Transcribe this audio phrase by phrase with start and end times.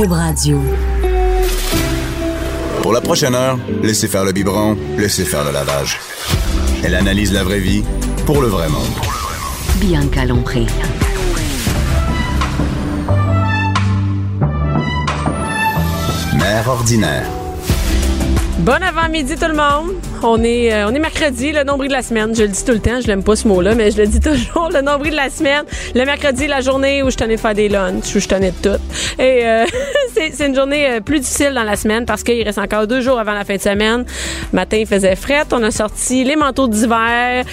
[0.00, 0.58] Cube Radio.
[2.80, 5.98] Pour la prochaine heure, laissez faire le biberon, laissez faire le lavage.
[6.82, 7.82] Elle analyse la vraie vie
[8.24, 8.80] pour le vrai monde.
[9.78, 10.64] Bianca Lompré.
[16.38, 17.39] Mère ordinaire.
[18.60, 19.94] Bon avant-midi tout le monde.
[20.22, 22.34] On est, euh, on est mercredi, le nombril de la semaine.
[22.34, 24.20] Je le dis tout le temps, je l'aime pas ce mot-là, mais je le dis
[24.20, 25.64] toujours, le nombril de la semaine.
[25.94, 28.56] Le mercredi, la journée où je tenais de faire des lunchs, où je tenais de
[28.70, 28.82] tout.
[29.18, 29.64] Et euh,
[30.14, 33.18] c'est une journée euh, plus difficile dans la semaine parce qu'il reste encore deux jours
[33.18, 34.04] avant la fin de semaine.
[34.52, 35.44] Matin, il faisait fret.
[35.52, 37.46] On a sorti les manteaux d'hiver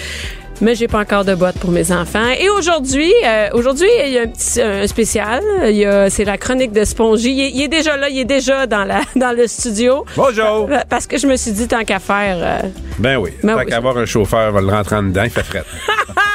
[0.60, 2.28] mais j'ai pas encore de boîte pour mes enfants.
[2.38, 5.42] Et aujourd'hui, euh, aujourd'hui, il y a un petit un spécial.
[5.64, 7.30] Il y a, c'est la chronique de Spongy.
[7.32, 10.04] Il est, il est déjà là, il est déjà dans la dans le studio.
[10.16, 10.68] Bonjour.
[10.88, 12.36] Parce que je me suis dit tant qu'à faire.
[12.40, 13.30] euh, Ben oui.
[13.42, 13.66] Ben Tant oui.
[13.66, 15.64] qu'avoir un chauffeur, va le rentrer en dedans, il fait fret.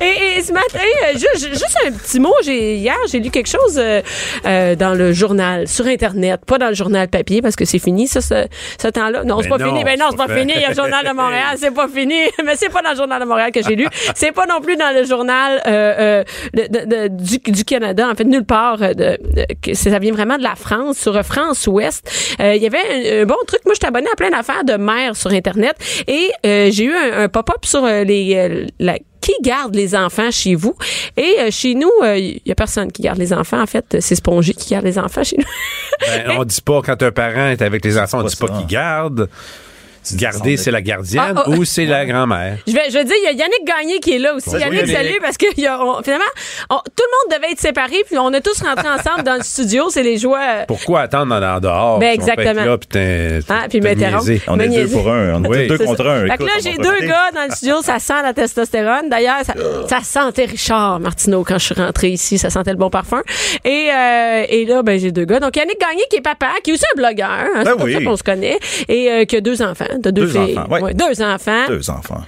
[0.00, 2.34] et, et ce matin, euh, ju- ju- juste, un petit mot.
[2.44, 4.00] J'ai hier, j'ai lu quelque chose euh,
[4.46, 8.08] euh, dans le journal, sur Internet, pas dans le journal papier parce que c'est fini
[8.08, 8.46] ça, ce,
[8.80, 9.24] ce temps-là.
[9.24, 9.84] Non, c'est Ben pas non, fini.
[9.84, 10.52] Ben non, c'est pas pas fini.
[10.56, 12.14] Il y a le journal de Montréal, c'est pas fini.
[12.44, 13.86] Mais c'est pas dans le journal de Montréal que j'ai lu.
[14.14, 18.08] C'est pas non plus dans le journal euh, euh, de- de- de- du, du Canada.
[18.10, 18.78] En fait, nulle part.
[18.78, 19.18] De, de-
[19.62, 22.08] que ça vient vraiment de la France, sur France Ouest.
[22.40, 22.78] Euh, Il y avait
[23.18, 23.60] un, un bon truc.
[23.64, 25.74] Moi, je suis abonnée à plein d'affaires de mères sur Internet
[26.06, 30.54] et euh, j'ai eu un, un pop-up sur les la qui garde les enfants chez
[30.54, 30.74] vous?
[31.16, 33.62] Et euh, chez nous, il y a personne qui garde les enfants.
[33.62, 35.44] En fait, c'est Spongy qui garde les enfants chez nous.
[36.00, 38.66] Ben, on dit pas quand un parent est avec les enfants, on dit pas qu'il
[38.66, 39.28] garde.
[40.14, 42.56] Garder, c'est la gardienne Ah, ah, ou c'est la grand-mère?
[42.66, 44.50] Je vais, je vais dire, il y a Yannick Gagné qui est là aussi.
[44.50, 44.96] Yannick, Yannick.
[44.96, 46.24] salut, parce que y a- on- finalement,
[46.70, 49.42] on- tout le monde devait être séparé, puis on est tous rentrés ensemble dans le
[49.42, 49.88] studio.
[49.90, 50.40] C'est les joies.
[50.42, 51.98] euh, Pourquoi attendre en, dehors?
[52.00, 52.64] Ben, exactement.
[52.64, 54.24] Là, t'es- Ah, puis m'interrompre.
[54.48, 54.96] On est deux niaiser.
[54.96, 55.34] pour un.
[55.34, 55.66] On est Oui.
[55.68, 56.10] deux C'est contre ça.
[56.12, 56.26] un.
[56.28, 59.08] Fait que là, j'ai deux gars dans le studio, ça sent la testostérone.
[59.08, 59.54] D'ailleurs, ça,
[59.88, 63.22] ça sentait Richard Martineau quand je suis rentrée ici, ça sentait le bon parfum.
[63.64, 65.38] Et, euh, et là, ben, j'ai deux gars.
[65.40, 67.84] Donc, Yannick Gagné qui est papa, qui est aussi un blogueur, hein, c'est Ben pour
[67.84, 67.94] oui.
[67.94, 69.84] ça qu'on se connaît, et euh, qui a deux enfants.
[70.02, 70.58] T'as deux, Deux filles.
[70.58, 70.94] enfants, ouais.
[70.94, 71.66] deux enfants.
[71.68, 72.22] Deux enfants.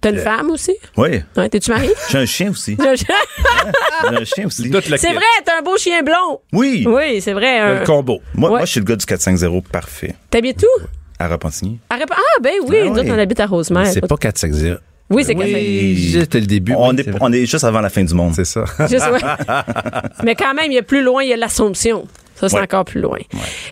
[0.00, 0.74] T'as une femme aussi?
[0.96, 1.20] Oui.
[1.36, 1.90] Ouais, T'es-tu marié?
[2.10, 2.76] J'ai un chien aussi.
[2.78, 4.70] c'est J'ai un chien aussi.
[4.70, 6.40] Toute la vrai, t'as un beau chien blond.
[6.52, 6.84] Oui.
[6.88, 7.58] Oui, c'est vrai.
[7.58, 8.20] un- Le combo.
[8.34, 8.56] Moi, Ouais.
[8.58, 10.14] moi, je suis le gars du 450 parfait.
[10.30, 10.82] T'habites où?
[11.18, 11.78] À Repentigny.
[11.90, 13.86] À Ah, ben oui, Ah nous autres, on habite à Rosemère.
[13.86, 14.76] C'est pas 4 5 0
[15.10, 16.72] Oui, c'est Oui, c'était le début.
[16.76, 17.20] On oui, est, c'est vrai.
[17.22, 18.32] on est juste avant la fin du monde.
[18.34, 18.64] C'est ça.
[18.88, 19.20] Juste, ouais.
[20.24, 22.06] Mais quand même, il y a plus loin, il y a l'Assomption.
[22.38, 22.62] Ça, c'est Ouais.
[22.62, 23.18] encore plus loin.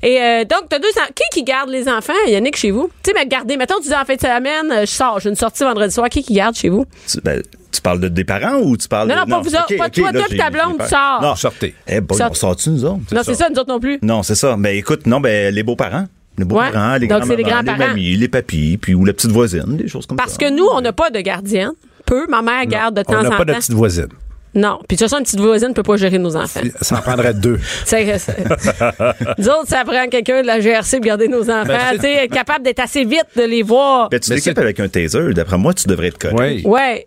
[0.03, 1.11] Et euh, donc, t'as deux enfants.
[1.15, 2.89] Qui qui garde les enfants, Yannick, chez vous?
[3.03, 5.29] Tu sais, mais garder, mettons, tu dis en fin de semaine, euh, je sors, j'ai
[5.29, 6.09] une sortie vendredi soir.
[6.09, 6.87] Qui qui garde chez vous?
[7.07, 9.21] Tu, ben, tu parles de, des parents ou tu parles Non, de.
[9.21, 11.21] non, pas vous autres, pas toi, toi puis ta blonde, tu sors.
[11.23, 11.75] Non, Sortez.
[11.87, 13.01] Eh, bon, Sort- on sort-tu, nous autres?
[13.13, 13.99] Non, c'est ça, nous autres non plus.
[14.03, 14.57] Non, c'est ça.
[14.59, 16.07] Ben, écoute, non, ben, les beaux-parents.
[16.39, 16.49] Les Ouais.
[16.49, 17.91] beaux-parents, les Donc, c'est les grands-mamans, les grands-parents.
[17.93, 20.39] mamies, les papis, puis ou la petite voisine, des choses comme Parce ça.
[20.39, 21.73] que nous, on n'a pas de gardienne.
[22.07, 22.27] Peu.
[22.29, 23.59] Ma mère garde de temps On n'a en pas de temps.
[23.59, 24.09] petite voisine.
[24.55, 24.79] Non.
[24.89, 26.61] Puis de toute façon, une petite voisine ne peut pas gérer nos enfants.
[26.81, 27.59] Ça en prendrait deux.
[27.85, 28.37] C'est- c'est-
[29.39, 31.65] Nous autres, ça prend quelqu'un de la GRC pour garder nos enfants.
[31.67, 34.09] Ben, tu sais, être capable d'être assez vite de les voir.
[34.11, 36.39] Ben, tu Mais l'équipes c'est- avec un taser, d'après moi, tu devrais être correct.
[36.39, 36.63] Oui.
[36.65, 37.07] Ouais.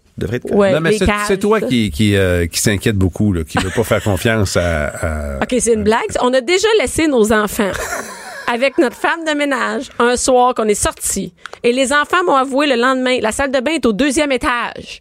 [0.52, 0.74] Ouais.
[0.74, 0.98] non, mais les
[1.28, 1.68] c'est toi ça.
[1.68, 4.88] qui, qui, euh, qui s'inquiète beaucoup, là, qui veut pas faire confiance à.
[4.88, 6.00] à- OK, c'est une blague.
[6.22, 7.72] On a déjà laissé nos enfants
[8.52, 11.34] avec notre femme de ménage un soir qu'on est sorti.
[11.64, 15.00] Et les enfants m'ont avoué le lendemain, la salle de bain est au deuxième étage,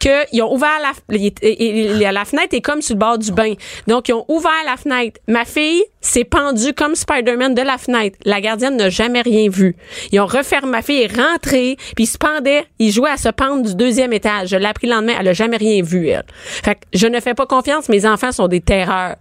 [0.00, 3.54] qu'ils ont ouvert la, il- il- la fenêtre est comme sur le bord du bain.
[3.86, 5.20] Donc, ils ont ouvert la fenêtre.
[5.28, 8.18] Ma fille s'est pendue comme Spider-Man de la fenêtre.
[8.24, 9.76] La gardienne n'a jamais rien vu.
[10.12, 13.28] Ils ont refermé, ma fille est rentrée, puis il se pendait, il jouait à se
[13.28, 14.48] pendre du deuxième étage.
[14.48, 16.24] Je l'ai appris le lendemain, elle a jamais rien vu, elle.
[16.28, 19.16] Fait que je ne fais pas confiance, mes enfants sont des terreurs.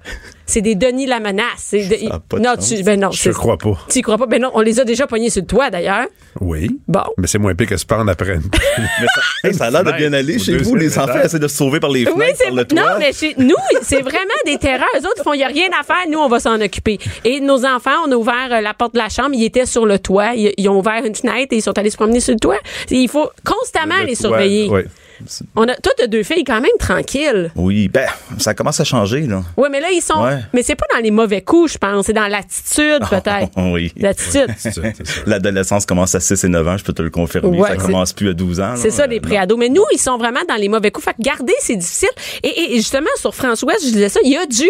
[0.48, 1.44] C'est des Denis la menace.
[1.58, 2.70] C'est de- a pas non, sens.
[2.70, 3.78] tu, ben non, Je crois pas.
[3.90, 4.26] Tu crois pas?
[4.26, 6.08] Ben non, on les a déjà pognés sur le toit, d'ailleurs.
[6.40, 6.80] Oui.
[6.88, 7.02] Bon.
[7.18, 8.38] Mais c'est moins pire que se prendre après.
[8.78, 10.76] Mais ça, hey, ça a l'air de bien aller chez vous.
[10.76, 12.80] Les enfants essaient de se sauver par les fenêtres, par le toit.
[12.80, 14.88] non, mais chez nous, c'est vraiment des terreurs.
[14.96, 16.08] Eux autres, ils font, il y a rien à faire.
[16.10, 16.98] Nous, on va s'en occuper.
[17.26, 19.32] Et nos enfants, on a ouvert euh, la porte de la chambre.
[19.34, 20.34] Ils étaient sur le toit.
[20.36, 22.58] Ils, ils ont ouvert une fenêtre et ils sont allés se promener sur le toit.
[22.90, 24.70] Il faut constamment les surveiller.
[24.70, 24.82] Oui.
[25.56, 27.52] On a, toi, t'as deux filles quand même tranquilles.
[27.56, 28.08] Oui, ben,
[28.38, 29.42] ça commence à changer, là.
[29.58, 30.24] Oui, mais là, ils sont.
[30.24, 30.40] Ouais.
[30.54, 32.06] Mais c'est pas dans les mauvais coups, je pense.
[32.06, 33.50] C'est dans l'attitude, peut-être.
[33.58, 33.92] Oui.
[33.98, 34.48] L'attitude.
[34.58, 34.82] Ça, ça.
[35.26, 37.58] L'adolescence commence à 6 et 9 ans, je peux te le confirmer.
[37.58, 38.74] Ouais, ça commence plus à 12 ans.
[38.76, 39.58] C'est ça, les préados.
[39.58, 41.06] Mais nous, ils sont vraiment dans les mauvais coups.
[41.06, 42.10] Fait que garder, c'est difficile.
[42.44, 44.70] Et, justement, sur France Ouest, je disais ça, il y a du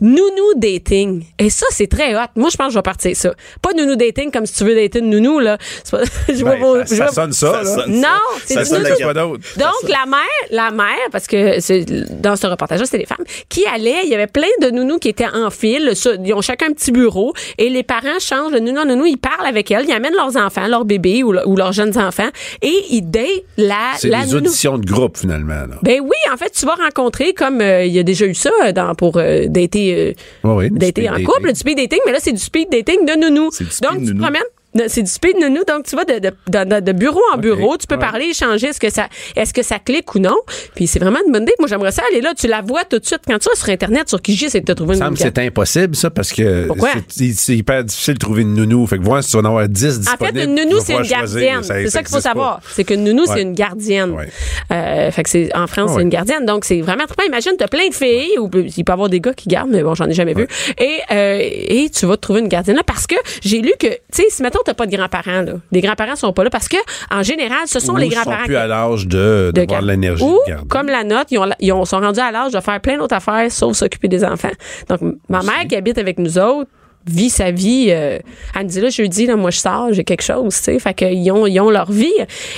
[0.00, 1.24] nounou dating.
[1.38, 2.26] Et ça, c'est très hot.
[2.36, 3.32] Moi, je pense que je vais partir ça.
[3.62, 5.58] Pas nounou dating comme si tu veux dater une nounou, là.
[5.90, 7.64] Pas- je Ben, ça, je ça vois- sonne ça, Ça là.
[7.82, 8.40] sonne Non, ça.
[8.44, 9.12] c'est Ça sonne nounou.
[9.14, 9.44] d'autre?
[9.56, 13.64] Donc, Donc, la mère, la mère, parce que dans ce reportage-là, c'était des femmes, qui
[13.66, 15.92] allaient, il y avait plein de nounous qui étaient en file,
[16.24, 19.46] ils ont chacun un petit bureau, et les parents changent le nounou nounou, ils parlent
[19.46, 22.28] avec elles, ils amènent leurs enfants, leurs bébés ou, ou leurs jeunes enfants,
[22.62, 25.54] et ils datent la, C'est des auditions de groupe, finalement.
[25.54, 25.76] Là.
[25.82, 28.72] Ben oui, en fait, tu vas rencontrer, comme euh, il y a déjà eu ça
[28.72, 31.26] dans, pour euh, dater, euh, oui, dater en dating.
[31.26, 33.50] couple, du speed dating, mais là, c'est du speed dating de nounou.
[33.82, 34.42] Donc, tu te promènes.
[34.88, 37.86] C'est du speed nounou, donc tu vas de, de, de- de bureau en bureau, tu
[37.86, 38.00] peux ouais.
[38.00, 40.36] parler, échanger, est-ce que ça, est-ce que ça clique ou non?
[40.74, 41.54] Puis c'est vraiment une bonne idée.
[41.58, 43.20] Moi, j'aimerais ça aller là, tu la vois tout de suite.
[43.26, 45.96] Quand tu vas sur Internet, sur Kijiji, c'est de te trouver une que c'est impossible,
[45.96, 46.68] ça, parce que
[47.08, 48.86] c'est- hyper difficile de trouver une nounou.
[48.86, 50.38] Fait que voir si tu vas en avoir 10 En disponibles.
[50.38, 51.62] fait, une nounou, c'est une gardienne.
[51.62, 52.60] C'est ça qu'il faut savoir.
[52.74, 54.10] C'est qu'une nounou, c'est une gardienne.
[54.12, 54.28] Ouais.
[54.72, 55.96] Euh, fait que c'est, en France, Ouais.
[55.96, 56.44] c'est une gardienne.
[56.46, 59.20] Donc, c'est vraiment très Imagine, t'as plein de filles, ou il peut y avoir des
[59.20, 60.46] gars qui gardent, mais bon, j'en ai jamais vu.
[60.78, 63.88] Et, euh, et tu vas te trouver une gardienne là parce que j'ai lu que,
[63.88, 65.52] tu sais, si mettons, t'as pas de grands-parents, là.
[65.72, 66.76] Les grands-parents sont pas là parce que,
[67.10, 69.84] en général, ce sont Ou les ils sont grands-parents plus à l'âge de, de garde.
[69.86, 72.60] l'énergie Ou, de comme la note, ils, ont, ils ont- sont rendus à l'âge de
[72.60, 74.50] faire plein d'autres affaires sauf s'occuper des enfants.
[74.88, 76.70] Donc, ma mère qui habite avec nous autres
[77.08, 77.86] vit sa vie.
[77.90, 78.18] euh,
[78.54, 80.78] elle me dit là, jeudi, là, moi, je sors, j'ai quelque chose, tu sais.
[80.78, 82.12] Fait qu'ils ont, ils ont leur vie.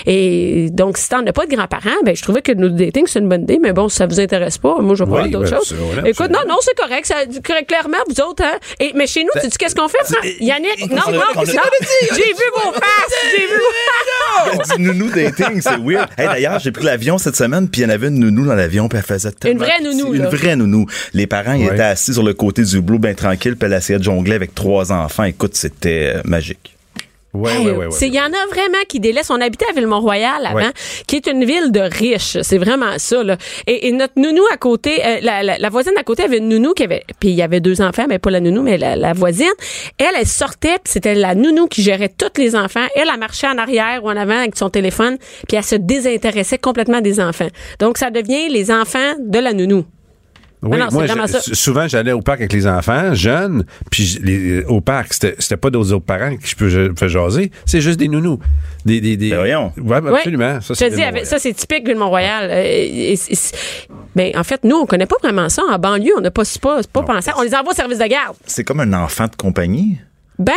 [0.06, 3.18] Et donc, si t'en as pas de grands-parents, ben, je trouvais que le dating, c'est
[3.18, 3.58] une bonne idée.
[3.60, 5.68] Mais bon, si ça vous intéresse pas, moi, je vais Oui, parler d'autres ben, choses.
[5.68, 7.06] c'est- voilà, Écoute, non, non, c'est correct.
[7.06, 7.14] Ça,
[7.66, 8.58] clairement, vous autres, hein.
[8.80, 10.90] Et, mais chez nous, tu dis qu'est-ce qu'on fait, Fran- Yannick?
[10.90, 11.42] Non, non, non.
[11.44, 13.14] J'ai vu vos faces.
[13.36, 16.08] J'ai vu vos nounou dating, c'est weird.
[16.16, 18.54] Hey, D'ailleurs, j'ai pris l'avion cette semaine, puis il y en avait une nounou dans
[18.54, 20.86] l'avion, puis elle faisait tellement vraie nounou, Une vraie nounou.
[21.14, 24.04] Les parents, étaient assis sur le côté du blue, bien tranquille, puis elle essayait de
[24.04, 25.24] jongler avec trois enfants.
[25.24, 26.74] Écoute, c'était euh, magique.
[27.34, 27.90] Ouais, Hey, ouais, ouais, ouais.
[27.90, 29.28] c'est- Il y en a vraiment qui délaissent.
[29.30, 30.72] On habitait à Ville-Mont-Royal avant, Ouais.
[31.06, 32.38] qui est une ville de riches.
[32.40, 33.22] C'est vraiment ça.
[33.22, 33.36] Là.
[33.66, 36.48] Et, et notre nounou à côté, euh, la, la- la voisine à côté avait une
[36.48, 38.96] nounou qui avait, puis il y avait deux enfants, mais pas la nounou, mais la,
[38.96, 39.52] la voisine.
[39.98, 42.86] Elle, elle sortait, puis c'était la nounou qui gérait tous les enfants.
[42.96, 46.58] Elle, elle marchait en arrière ou en avant avec son téléphone, puis elle se désintéressait
[46.58, 47.48] complètement des enfants.
[47.78, 49.84] Donc ça devient les enfants de la nounou.
[50.62, 51.54] Oui, non, c'est moi, vraiment je- ça.
[51.54, 55.70] souvent, j'allais au parc avec les enfants, jeunes, puis les- au parc, c'était c'était pas
[55.70, 58.38] d'autres autres parents qui je peux je- jaser, c'est juste des nounous.
[58.84, 59.30] Des, des, des...
[59.30, 59.72] Ben voyons.
[59.76, 60.60] Ouais, ben absolument.
[60.60, 62.50] Ça, Je c'est te dis, avec- ça, c'est typique Ville-Mont-Royal.
[62.50, 63.36] Euh, et- et- et-
[64.16, 65.62] ben, en fait, nous, on connaît pas vraiment ça.
[65.70, 67.30] En banlieue, on n'a pas, c'est pas, c'est pas pensé.
[67.36, 68.36] On les envoie au service de garde.
[68.46, 69.98] C'est comme un enfant de compagnie.
[70.38, 70.52] Ben,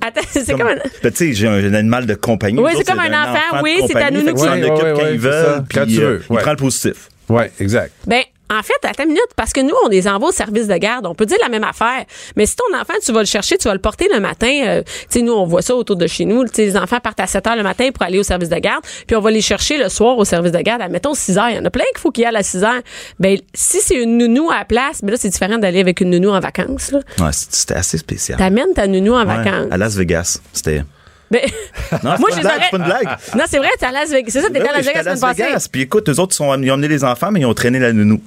[0.00, 0.76] attends, c'est comme, un...
[1.02, 2.58] Ben, tu sais, j'ai un, animal de compagnie.
[2.60, 3.58] Oui, Nous c'est comme un enfant.
[3.58, 6.22] de Oui, c'est Fait que qui- s'en occupe quand ils veulent, puis tu euh, veux,
[6.30, 7.08] il prend le positif.
[7.28, 7.92] Ouais, exact.
[8.06, 10.76] Ben, en fait, attends une minute, parce que nous, on les envoie au service de
[10.76, 11.06] garde.
[11.06, 12.04] On peut dire la même affaire.
[12.36, 14.48] Mais si ton enfant, tu vas le chercher, tu vas le porter le matin.
[14.66, 16.44] euh, tu sais, nous, on voit ça autour de chez nous.
[16.56, 18.84] Les enfants partent à 7 heures le matin pour aller au service de garde.
[19.06, 20.82] Puis on va les chercher le soir au service de garde.
[20.82, 21.48] Admettons 6 heures.
[21.50, 22.82] Il y en a plein qu'il faut qu'il y aille à 6 heures.
[23.18, 26.10] Ben, si c'est une nounou à la place, ben là, c'est différent d'aller avec une
[26.10, 27.00] nounou en vacances, là.
[27.20, 28.38] Ouais, c'était assez spécial.
[28.38, 29.68] T'amènes ta nounou en Ouais, vacances.
[29.70, 30.38] à Las Vegas.
[30.52, 30.82] C'était.
[31.34, 31.50] Ben,
[32.02, 33.18] Non, Moi, c'est je pas une blague, c'est pas une blague.
[33.36, 34.30] non, c'est vrai, t'es à Las Vegas.
[34.30, 35.68] C'est ça, t'étais Ben à oui, Las Vegas la semaine passée.
[35.70, 38.20] Puis écoute, eux autres, ils, ont amené les enfants, mais ils ont traîné la nounou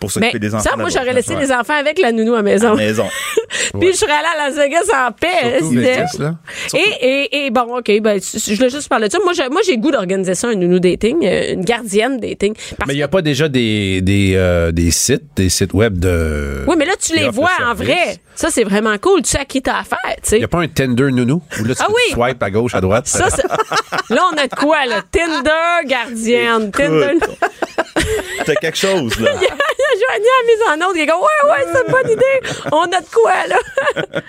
[0.00, 0.70] pour Ben, s'occuper des enfants.
[0.70, 1.40] ça, moi, j'aurais laissé Ouais.
[1.42, 2.68] les enfants avec la nounou à la maison.
[2.68, 3.06] À la maison.
[3.80, 5.58] Puis je serais allée à Las Vegas en paix.
[5.60, 6.34] Surtout là.
[6.74, 9.18] Et, et, et bon, OK, ben, je voulais juste parler de ça.
[9.22, 12.54] Moi, j'ai, moi, j'ai le goût d'organiser ça, un nounou dating, euh, une gardienne dating.
[12.76, 15.98] Parce Mais il n'y a pas déjà des, des, euh, des sites, des sites web
[15.98, 16.64] de.
[16.66, 18.18] oui, mais là, tu les vois en vrai.
[18.34, 19.22] Ça, c'est vraiment cool.
[19.22, 20.38] Tu sais à qui t'as affaire, tu Il sais.
[20.38, 21.42] n'y a pas un Tinder nounou?
[21.60, 22.12] Où là, tu Ah oui.
[22.12, 23.06] swipe à gauche, à droite?
[23.08, 23.42] Ça, c'est-
[24.14, 25.02] là, on a de quoi, là?
[25.10, 26.70] Tinder, gardienne.
[26.70, 27.14] Tinder.
[28.44, 29.32] T'as quelque chose, là.
[30.12, 30.96] Y a mis en autre.
[30.96, 32.64] Il est comme, ouais, ouais, c'est une bonne idée.
[32.72, 34.20] On a de quoi, là?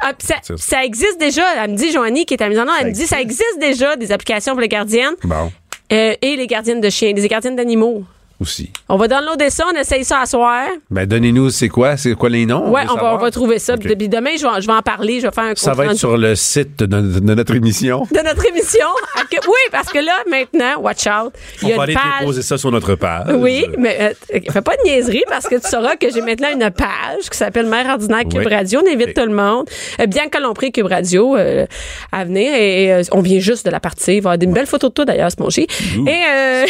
[0.00, 0.12] Ah,
[0.56, 1.64] ça, existe déjà.
[1.64, 3.58] Elle me dit, Joanie, qui est à mise en ordre, elle me dit, ça existe
[3.58, 5.50] déjà des applications pour les gardiennes Bon,
[5.92, 8.04] euh, et les gardiennes de chiens, des gardiennes d'animaux.
[8.40, 8.70] Aussi.
[8.88, 10.66] On va downloader ça, on essaye ça à soir.
[10.90, 11.96] Ben, donnez-nous, c'est quoi?
[11.96, 12.70] C'est quoi les noms?
[12.70, 13.74] Ouais, veut on va, on va trouver ça.
[13.74, 13.80] OK.
[13.80, 15.20] Puis Puis demain, je vais, je vais en parler.
[15.20, 18.06] Je vais faire un Ça va être sur le site de, de- de notre émission.
[18.10, 18.86] de notre émission.
[19.30, 21.32] Que- Oui, parce que là, maintenant, watch out.
[21.62, 22.20] Il y On va aller page.
[22.20, 23.26] déposer ça sur notre page.
[23.34, 26.70] Oui, mais euh, fais pas de niaiserie parce que tu sauras que j'ai maintenant une
[26.70, 28.54] page qui s'appelle Mère ordinaire Cube Oui.
[28.54, 28.80] Radio.
[28.86, 29.68] On invite tout le monde.
[30.00, 31.66] Euh, bien que l'on prie Cube Radio euh,
[32.12, 34.16] à venir et euh, on vient juste de la partie.
[34.16, 35.66] Il va y avoir des belles photos de toi d'ailleurs, Spongy.
[36.06, 36.64] Et euh,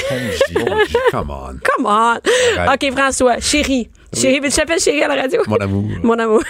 [1.12, 1.57] Come on.
[1.76, 2.18] come on.
[2.58, 2.82] Arrête.
[2.84, 3.88] OK, François, chérie.
[4.16, 5.42] Chérie, tu t'appelles chérie à la radio?
[5.46, 5.84] Mon amour.
[6.02, 6.42] Mon amour.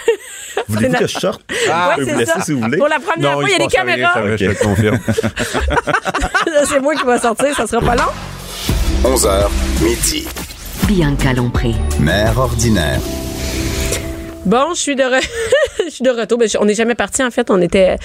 [0.69, 1.43] Voulez-vous que je sorte?
[1.51, 1.57] Ouais,
[1.97, 2.41] peux vous c'est ça.
[2.41, 2.79] si vous voulez.
[2.79, 4.21] Pour la première Non, fois, il y a des rien, caméras.
[4.21, 4.99] va, Je te le confirme.
[6.69, 8.13] C'est moi qui va sortir, ça sera pas long.
[9.05, 9.49] 11h,
[9.83, 10.27] midi.
[10.87, 11.75] Bianca Lompré.
[12.01, 13.01] Mère ordinaire.
[14.49, 15.29] Bon, je suis de re-
[15.85, 16.39] je suis de retour.
[16.39, 17.51] Ben, on n'est jamais parti en fait.
[17.51, 17.97] On était,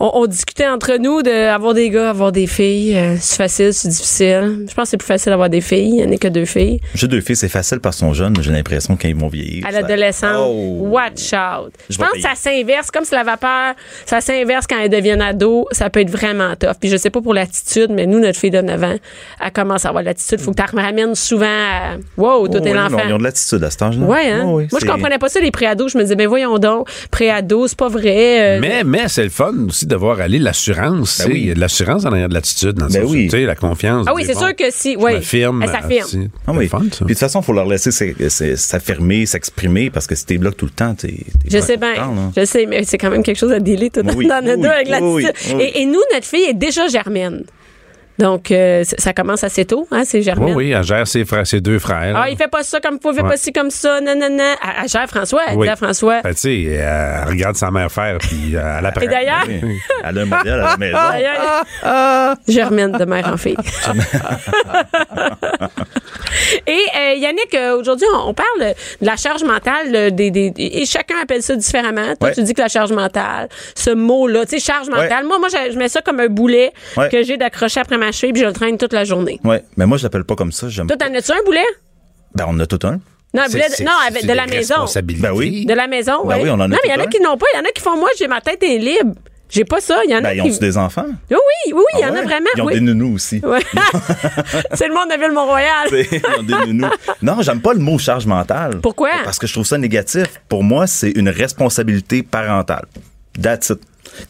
[0.00, 2.94] on, on discutait entre nous d'avoir des gars, avoir des filles.
[2.96, 4.66] Euh, c'est facile, c'est difficile.
[4.68, 5.88] Je pense que c'est plus facile d'avoir des filles.
[6.00, 6.80] Il n'y en a que deux filles.
[6.94, 9.64] J'ai deux filles, c'est facile parce qu'ils sont jeunes, mais j'ai l'impression qu'ils vont vieillir.
[9.66, 10.76] À l'adolescence, Oh.
[10.90, 11.72] watch out.
[11.88, 15.64] Je pense que ça s'inverse, comme si la vapeur, ça s'inverse quand elles deviennent ados.
[15.72, 16.74] Ça peut être vraiment tough.
[16.78, 18.96] Puis je sais pas pour l'attitude, mais nous, notre fille de 9 ans,
[19.42, 20.38] elle commence à avoir de l'attitude.
[20.40, 22.98] Faut que tu ramènes souvent à, wow, Oh, toi, t'es oui, l'enfant.
[22.98, 24.04] non, Ils ont de l'attitude à cet âge-là.
[24.04, 24.42] Ouais, hein?
[24.46, 25.77] Oh, oui, Moi, je comprenais pas ça, les préados.
[25.86, 28.56] Je me disais, ben voyons donc, préados, c'est pas vrai.
[28.56, 31.20] euh, Mais, mais c'est le fun aussi de voir aller l'assurance.
[31.24, 31.40] Ben oui.
[31.42, 32.72] Il y a de l'assurance en arrière de l'attitude.
[32.72, 33.24] Dans Ben le oui.
[33.26, 34.06] tu sais, la confiance.
[34.08, 34.96] Ah oui, c'est sûr que si.
[34.98, 35.12] Oui.
[35.14, 35.62] m'affirme.
[35.62, 36.04] Elle s'affirme.
[36.06, 36.28] aussi.
[36.46, 36.56] Ah oui.
[36.56, 37.04] C'est le fun, ça.
[37.04, 40.24] Puis de toute façon, il faut leur laisser s'e- s'e- s'affirmer, s'exprimer, parce que si
[40.26, 41.14] t'es bloqué tout le temps, t'es.
[41.48, 41.92] Je sais bien,
[42.36, 44.62] je sais, mais c'est quand même quelque chose à délai tout Oui, dans notre oui,
[44.62, 45.54] deux avec oui, l'attitude.
[45.56, 45.62] oui.
[45.74, 47.44] Et, et nous, notre fille est déjà germaine.
[48.18, 50.54] Donc, euh, ça commence assez tôt, hein, c'est Oui, germaine.
[50.54, 52.14] oui, elle gère ses, frères, ses deux frères.
[52.16, 53.28] Ah, il fait pas ça comme faut, il fait Ouais.
[53.30, 54.38] pas ci comme ça, non, non, non.
[54.62, 55.66] Elle, elle gère François, elle Oui.
[55.66, 56.20] dit à François.
[56.22, 59.02] Ben, tu sais, elle regarde sa mère faire, puis euh, elle apprend.
[59.02, 59.78] Et d'ailleurs, Oui.
[60.04, 60.98] Elle a un modèle à la maison.
[61.12, 63.56] D'ailleurs, Germaine de mère en fille.
[66.66, 71.14] Et euh, Yannick, aujourd'hui, on, on parle de la charge mentale des, des- et chacun
[71.22, 72.14] appelle ça différemment.
[72.18, 72.34] Toi, Ouais.
[72.34, 75.24] tu dis que la charge mentale, ce mot-là, tu sais, charge mentale.
[75.24, 77.08] Moi, moi, je, je mets ça comme un boulet Ouais.
[77.08, 79.40] que j'ai d'accrocher après ma cheville, puis je le traîne toute la journée.
[79.44, 80.68] Ouais, mais moi, je l'appelle pas comme ça.
[80.68, 81.64] J'aime Toi, t'en as-tu un boulet?
[82.34, 83.00] Ben, on en a tout un.
[83.34, 84.74] Non, boulet de, c'est- non, avec, de la maison.
[85.18, 85.66] Ben oui.
[85.66, 86.42] De la maison, Ben oui.
[86.44, 87.46] oui, on en a Non, mais il y en a qui n'ont pas.
[87.54, 89.14] Il y en a qui font, moi, j'ai ma tête est libre.
[89.50, 90.00] J'ai pas ça.
[90.04, 90.48] Il y en a Ben, ils qui.
[90.50, 91.06] ont-tu des enfants?
[91.08, 91.36] Oui,
[91.66, 92.46] oui, oui, il y Ah en a vraiment.
[92.56, 92.74] Ils ont oui.
[92.74, 93.40] des nounous aussi.
[93.42, 93.60] Ouais.
[94.74, 95.88] c'est le monde de Ville-Mont-Royal.
[95.92, 96.90] Ils ont des nounous.
[97.22, 98.80] Non, j'aime pas le mot charge mentale.
[98.82, 99.08] Pourquoi?
[99.24, 100.26] Parce que je trouve ça négatif.
[100.50, 102.84] Pour moi, c'est une responsabilité parentale.
[103.40, 103.80] That's it.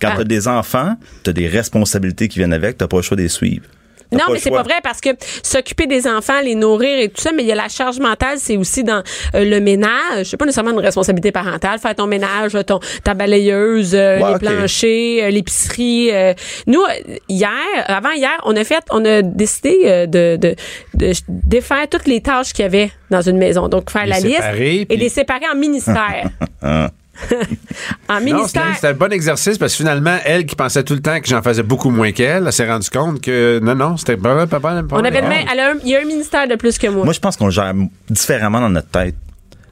[0.01, 0.17] Quand Ah.
[0.19, 3.29] t'as des enfants, t'as des responsabilités qui viennent avec, t'as pas le choix de les
[3.29, 3.65] suivre.
[4.11, 5.11] Non, mais c'est pas vrai parce que
[5.43, 8.39] s'occuper des enfants, les nourrir et tout ça, mais il y a la charge mentale,
[8.39, 9.03] c'est aussi dans
[9.35, 10.25] euh, le ménage.
[10.25, 14.39] C'est pas nécessairement une responsabilité parentale, faire ton ménage, ton ta balayeuse, euh, Ouais, les
[14.39, 16.09] planchers, euh, l'épicerie.
[16.11, 16.33] euh.
[16.67, 17.51] Nous euh, hier,
[17.87, 20.55] avant hier, on a fait, on a décidé euh, de, de,
[20.95, 23.69] de défaire toutes les tâches qu'il y avait dans une maison.
[23.69, 26.31] Donc faire Les la liste et les séparer en ministères.
[28.09, 28.63] en ministère.
[28.75, 31.43] c'était un bon exercice parce que finalement, elle qui pensait tout le temps que j'en
[31.43, 34.83] faisais beaucoup moins qu'elle, elle s'est rendue compte que non, non, c'était pas, pas, pas,
[34.83, 36.79] pas On avait le même, elle a un- il y a un ministère de plus
[36.79, 37.05] que moi.
[37.05, 37.75] Moi, je pense qu'on gère
[38.09, 39.15] différemment dans notre tête.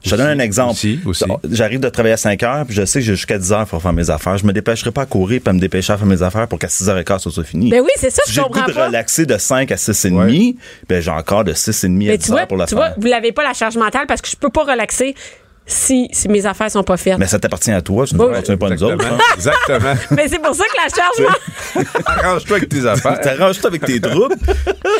[0.05, 0.71] Je te donne un exemple.
[0.71, 1.25] aussi, aussi.
[1.51, 3.81] J'arrive de travailler à 5 heures, puis je sais que j'ai jusqu'à 10 heures pour
[3.81, 4.37] faire mes affaires.
[4.37, 6.59] Je me dépêcherai pas à courir puis à me dépêcher à faire mes affaires pour
[6.59, 7.69] qu'à 6 h 15 ça soit fini.
[7.71, 8.85] Ben oui, c'est ça, Si je j'ai comprends de pas.
[8.87, 12.11] relaxer de 5 à 6 et demi, ben j'ai encore de 6 et demi à
[12.11, 12.77] Mais 10 tu vois, heures pour le tu faire.
[12.77, 15.13] vois, vous l'avez pas la charge mentale parce que je peux pas relaxer
[15.69, 17.17] si, si mes affaires sont pas faites.
[17.17, 18.93] Mais ça t'appartient à toi, tu ne Oui, t'appartiens pas à nous autres.
[18.95, 19.17] Exactement.
[19.19, 19.33] hein.
[19.35, 19.93] Exactement.
[20.17, 21.85] Mais c'est pour ça que la charge mentale.
[22.05, 23.19] Arrange-toi avec tes affaires.
[23.19, 24.35] T'arranges-toi avec tes troubles.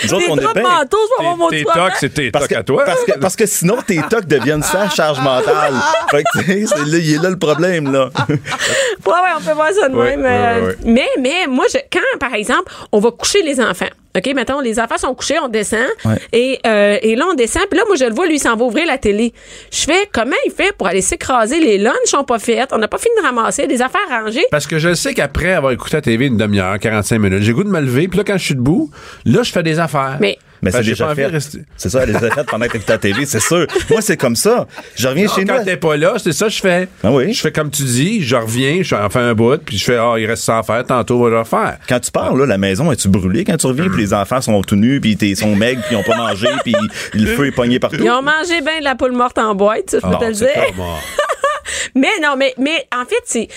[0.04, 0.64] Nous autres, on est bien.
[0.64, 2.84] mentaux, je vais avoir mon Tes tocs, c'est tes Parce tocs à toi.
[2.86, 5.74] parce, que, parce que sinon, tes tocs deviennent sa charge mentale.
[6.12, 8.10] Fait que, tu sais, c'est là, il est là le problème, là.
[8.28, 10.22] Ouais, ouais, on peut voir ça de Ouais, même.
[10.22, 10.76] ouais, euh, ouais, ouais.
[10.86, 13.86] Mais, mais, moi, je, quand, par exemple, on va coucher les enfants.
[14.18, 15.80] OK, mettons, les enfants sont couchés, on descend.
[16.06, 16.16] Ouais.
[16.34, 17.64] Et, euh, et là, on descend.
[17.70, 19.34] Puis là, moi, je le vois, lui, il s'en va ouvrir la télé.
[19.72, 21.60] Je fais, comment il fait pour aller s'écraser?
[21.60, 22.70] Les lunchs sont pas faites.
[22.74, 23.68] On n'a pas fini de ramasser.
[23.68, 24.46] Des affaires rangées.
[24.52, 27.64] Parce que je sais qu'après avoir écouté la TV une demi-heure, 45 minutes, j'ai goût
[27.64, 28.90] de me lever, puis là, quand je suis debout,
[29.26, 30.18] là, je fais des affaires.
[30.20, 31.30] Mais- Mais Fait c'est déjà fait.
[31.76, 33.68] C'est ça, elle les a faites pendant que t'étais à la TV, c'est sûr.
[33.90, 34.68] Moi, c'est comme ça.
[34.96, 35.66] Je reviens Non, chez quand nous.
[35.66, 36.88] t'es pas là, c'est ça que je fais.
[37.04, 37.34] Ah oui?
[37.34, 40.16] Je fais comme tu dis, je reviens, je fais un bout, puis je fais, ah,
[40.18, 41.78] il reste ça à faire, tantôt, on va le refaire.
[41.88, 44.42] Quand tu pars, là, la maison, est tu brûlée quand tu reviens, puis les enfants
[44.42, 46.76] sont tout nus, puis ils sont maigres, puis ils ont pas mangé, puis
[47.14, 47.98] le feu est pogné partout?
[48.02, 50.26] Ils ont mangé bien de la poule morte en boîte, ça, je peux Ah, te
[50.26, 50.74] le c'est dire.
[51.96, 53.48] Mais non, mais, mais en fait, c'est.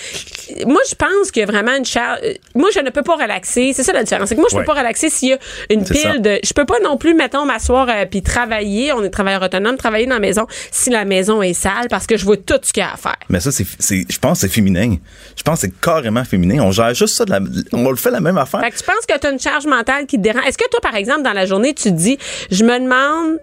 [0.65, 2.19] Moi, je pense qu'il y a vraiment une charge.
[2.55, 3.71] Moi, je ne peux pas relaxer.
[3.73, 4.29] C'est ça la différence.
[4.29, 4.63] C'est que moi, je Ouais.
[4.63, 5.37] peux pas relaxer s'il y a
[5.69, 5.93] une ça.
[5.93, 6.39] pile de.
[6.43, 8.91] Je peux pas non plus, mettons, m'asseoir euh, puis travailler.
[8.93, 12.17] On est travailleur autonome, travailler dans la maison si la maison est sale parce que
[12.17, 13.15] je vois tout ce qu'il y a à faire.
[13.29, 14.95] Mais ça, c'est, je pense que c'est féminin.
[15.35, 16.61] Je pense que c'est carrément féminin.
[16.63, 17.39] On gère juste ça, de la,
[17.73, 18.61] on le fait la même affaire.
[18.61, 20.45] Fait que tu penses que tu as une charge mentale qui te dérange?
[20.47, 22.17] Est-ce que toi, par exemple, dans la journée, tu te dis,
[22.51, 23.39] je me demande.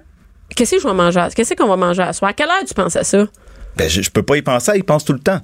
[0.56, 1.26] Qu'est-ce que je vais manger?
[1.36, 2.30] Qu'est-ce qu'on va manger à soir?
[2.30, 3.26] À quelle heure tu penses à ça?
[3.78, 5.40] Ben, je, je peux pas y penser, ils pensent tout le temps.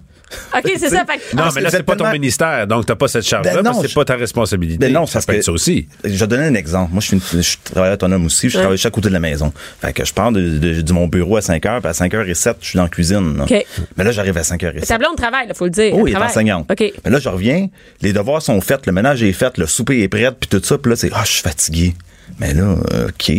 [0.56, 1.04] OK, c'est ça.
[1.04, 3.88] Fait Non, mais là, c'est pas ton ministère, donc t'as pas cette charge-là, Ben c'est
[3.88, 4.78] je- pas ta responsabilité.
[4.86, 5.86] Ben non, ça peut que- être ça aussi.
[6.02, 6.90] Je vais donner un exemple.
[6.92, 8.48] Moi, je suis, une- je suis travailleur autonome aussi.
[8.48, 8.62] Je Ouais.
[8.62, 9.52] travaille chaque côté de la maison.
[9.80, 12.12] Fait que je pars de, de- de mon bureau à 5 heures, puis à 5
[12.12, 13.36] h 07 je suis dans la cuisine.
[13.36, 13.44] là.
[13.44, 13.64] OK.
[13.96, 15.92] Mais là, j'arrive à 5 h Ta 07 blonde travaille, il faut le dire.
[15.94, 16.68] Oh, il est enseignante.
[16.70, 16.92] OK.
[17.04, 17.68] Mais là, je reviens,
[18.00, 20.78] les devoirs sont faits, le ménage est fait, le souper est prêt, puis tout ça,
[20.78, 21.94] puis là, c'est, ah, je suis fatigué.
[22.40, 23.32] Mais là, euh, OK.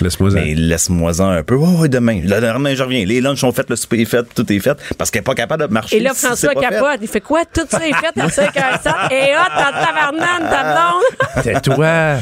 [0.00, 0.32] Laisse-moi-en.
[0.34, 1.54] Mais laisse-moi-en un peu.
[1.54, 2.20] Oh, ouais, demain.
[2.24, 3.04] Le lendemain, je reviens.
[3.04, 4.76] Les lunchs sont faits, le souper est fait, tout est fait.
[4.98, 5.98] Parce qu'elle n'est pas capable de marcher.
[5.98, 6.60] Et là, si François fait.
[6.60, 6.98] capote.
[7.02, 7.42] Il fait quoi?
[7.52, 11.04] Tout ça est fait à 5 h 7 et hot en tabarnane, ta blonde.
[11.44, 12.16] Tais-toi.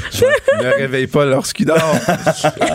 [0.63, 1.79] ne réveille pas lorsqu'il dort.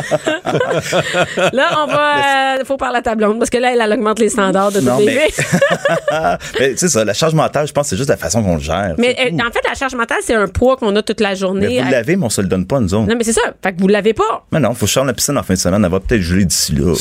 [1.53, 2.55] Là, on va.
[2.59, 4.79] Il faut parler à ta blonde parce que là, elle, elle augmente les standards de
[4.81, 5.27] Non, les mais-
[6.59, 8.61] mais c'est ça, la charge mentale, je pense que c'est juste la façon qu'on le
[8.61, 8.95] gère.
[8.97, 9.35] Mais euh, tout.
[9.47, 11.79] en fait, la charge mentale, c'est un poids qu'on a toute la Mais journée.
[11.81, 13.07] vous À- l'avez, mais on se le donne pas, nous autres.
[13.09, 13.53] Non, mais c'est ça.
[13.61, 14.45] Fait que vous l'avez pas.
[14.51, 15.83] Mais non, faut que la piscine en fin de semaine.
[15.83, 16.93] Elle va peut-être geler d'ici là.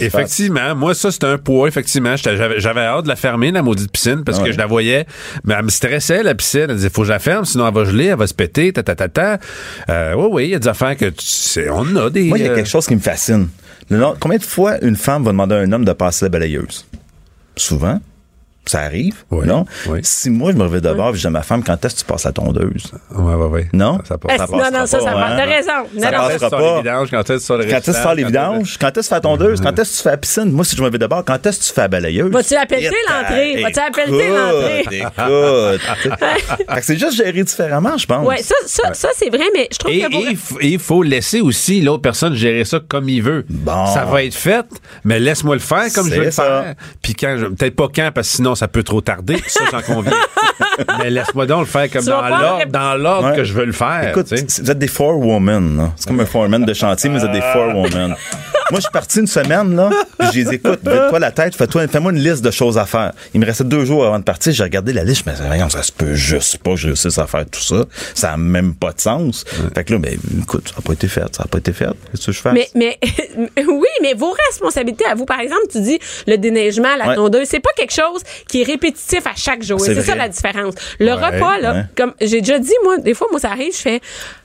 [0.00, 2.14] Effectivement, moi, ça, c'était un poids, effectivement.
[2.16, 5.06] J'avais hâte de la fermer, la maudite piscine, parce Ah que je la voyais.
[5.44, 6.66] Mais elle me stressait, la piscine.
[6.68, 8.72] Elle disait, faut que je la ferme, sinon elle va geler, elle va se péter,
[8.72, 9.38] ta, ta, ta, ta.
[9.88, 12.24] Euh, oui, oui, il y a des affaires que tu sais, on a des.
[12.28, 13.48] Moi, il y a euh, quelque chose qui me fascine.
[13.88, 16.28] Le nom- combien de fois une femme va demander à un homme de passer la
[16.28, 16.86] balayeuse?
[17.56, 18.00] Souvent.
[18.70, 19.64] Ça arrive, Oui, non?
[19.88, 19.98] oui.
[20.04, 22.24] Si moi, je me réveille je dis à ma femme, quand est-ce que tu passes
[22.24, 22.92] la tondeuse?
[23.14, 23.68] Ouais, ouais, ouais.
[23.72, 23.98] Non?
[24.06, 24.48] Ça Eh, passe.
[24.50, 25.26] non, non, ça, ça pas, va.
[25.26, 25.36] hein?
[25.36, 25.72] T'as raison.
[25.94, 26.50] Non, Ça non, passe Quand est-ce que tu pas.
[26.50, 28.14] sors les vidanges, quand est-ce que tu sors le Quand est-ce que tu restant, sors
[28.14, 28.78] les quand est-ce que- vidanges?
[28.80, 29.60] Quand est-ce que tu fais la tondeuse?
[29.60, 30.52] Quand est-ce que tu fais la piscine?
[30.52, 32.30] Moi, si je me réveille d'abord, quand est-ce que tu fais la balayeuse?
[32.30, 33.62] Vas-tu Et l'entrée?
[33.62, 34.80] Vas-tu écoute, l'entrée?
[34.80, 35.80] Écoute.
[36.82, 38.26] C'est juste géré différemment, je pense.
[38.26, 42.02] Ouais, ça, ça, ça c'est vrai, mais je trouve que il faut laisser aussi l'autre
[42.02, 43.44] personne gérer ça comme il veut.
[43.48, 43.86] Bon.
[43.86, 44.66] Ça va être fait,
[45.04, 46.42] mais laisse-moi le faire comme je veux le ça.
[46.42, 46.74] faire.
[47.02, 49.80] Puis quand je- peut-être pas quand parce que sinon ça peut trop tarder, ça j'en
[49.80, 50.12] conviens.
[50.98, 53.36] mais laisse-moi donc le faire comme dans l'ordre, dans l'ordre Ouais.
[53.36, 54.10] que je veux le faire.
[54.10, 55.92] Écoute, vous êtes des forewomen, là.
[55.96, 58.14] C'est comme un foreman de chantier, mais vous êtes des forewomen.
[58.70, 60.80] Moi, je suis parti une semaine, là, je les écoute.
[60.82, 63.12] Vide-toi la tête, fais-toi, fais-moi une liste de choses à faire.
[63.34, 65.46] Il me restait deux jours avant de partir, j'ai regardé la liste, je me disais,
[65.46, 67.84] voyons, ça se peut juste pas que je réussisse à faire tout ça.
[68.14, 69.44] Ça n'a même pas de sens.
[69.74, 71.86] Fait que là, ben, écoute, ça n'a pas été fait, ça n'a pas été fait.
[72.10, 72.52] Qu'est-ce que je fais?
[72.52, 72.98] Mais, mais
[73.68, 77.14] oui, mais vos responsabilités à vous, par exemple, tu dis le déneigement, la Ouais.
[77.16, 79.80] tondeuse, c'est pas quelque chose qui est répétitif à chaque jour.
[79.80, 80.74] C'est ça la différence.
[80.98, 81.84] Le Ouais, repas, là, ouais.
[81.96, 84.00] comme j'ai déjà dit, moi, des fois, moi, ça arrive, je fais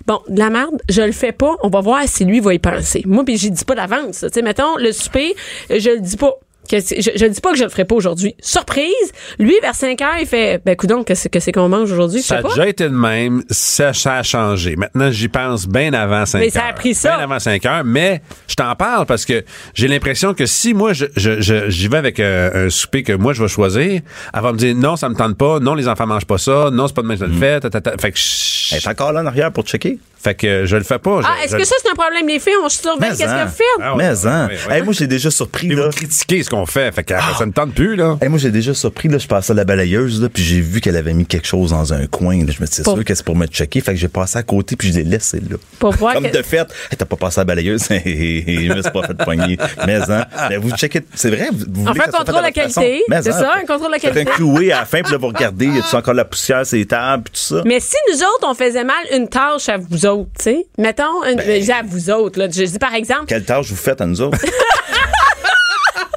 [0.06, 2.60] bon, de la merde, je le fais pas, on va voir si lui va y
[2.60, 3.04] penser.
[3.06, 4.22] Moi, puis j'y dis pas d'avance.
[4.22, 5.36] Tu sais, mettons, le souper,
[5.70, 6.34] je le dis pas.
[6.70, 8.36] Que je, je dis pas que je le ferai pas aujourd'hui.
[8.42, 8.94] Surprise,
[9.40, 12.22] lui, vers 5 heures, il fait, ben, coudonc, qu'est-ce que c'est qu'on mange aujourd'hui?
[12.22, 12.50] Ça a pas.
[12.50, 14.76] déjà été de même, ça, ça a changé.
[14.76, 16.44] Maintenant, j'y pense bien avant 5 heures.
[16.46, 17.16] Mais ça a pris ça.
[17.16, 19.44] Bien avant 5 heures, mais je t'en parle parce que
[19.74, 23.14] j'ai l'impression que si moi, je, je, je- j'y vais avec euh, un souper que
[23.14, 24.02] moi, je vais choisir,
[24.34, 26.70] elle va me dire non, ça me tente pas, non, les enfants mangent pas ça,
[26.72, 27.98] non, c'est pas de même que je le fais, ta, ta, ta.
[27.98, 30.00] Fait que je, Elle est encore là en arrière pour checker.
[30.22, 31.22] fait que je le fais pas.
[31.22, 32.54] Je- Ah, est-ce je- que ça, c'est un problème, les filles?
[32.64, 33.44] On surveille qu'est-ce hein.
[33.46, 33.66] que vous faites?
[33.82, 34.48] Ah ouais, hein.
[34.50, 34.78] ouais, ouais.
[34.78, 35.86] Hey, moi, j'ai déjà surpris, là.
[35.86, 38.18] vous critiquez ce qu'on fait, fait que ça me tente plus, là.
[38.22, 40.82] Hey, moi, j'ai déjà surpris, là, je passais à la balayeuse, là, puis j'ai vu
[40.82, 42.52] qu'elle avait mis quelque chose dans un coin, là.
[42.52, 43.82] Je me suis dit, c'est Pour- sûr que c'est pour me checker.
[43.82, 45.58] Fait que j'ai passé à côté, puis je l'ai laissé, là.
[45.80, 46.60] Pour voir Comme que- de fait,
[46.92, 49.58] hey, t'as pas passé à la balayeuse, je me suis pas fait poigner.
[49.86, 52.18] Mais, hein, mais vous checkez, c'est vrai, vous, vous On voulez fait que un ça
[52.18, 52.82] soit fait contrôle de façon.
[52.82, 53.04] qualité.
[53.10, 54.32] C'est hein, ça, un contrôle de faites qualité.
[54.32, 56.64] un cloué à la fin, puis là, vous regardez, y a-tu encore de la poussière,
[56.72, 57.62] les tables, puis tout ça?
[57.66, 61.24] Mais si nous autres, on faisait mal une tâche à vous autres, tu sais, mettons,
[61.26, 64.02] une, je dis à vous autres, là, je dis par exemple, Quelle tâche vous faites
[64.02, 64.38] à nous autres?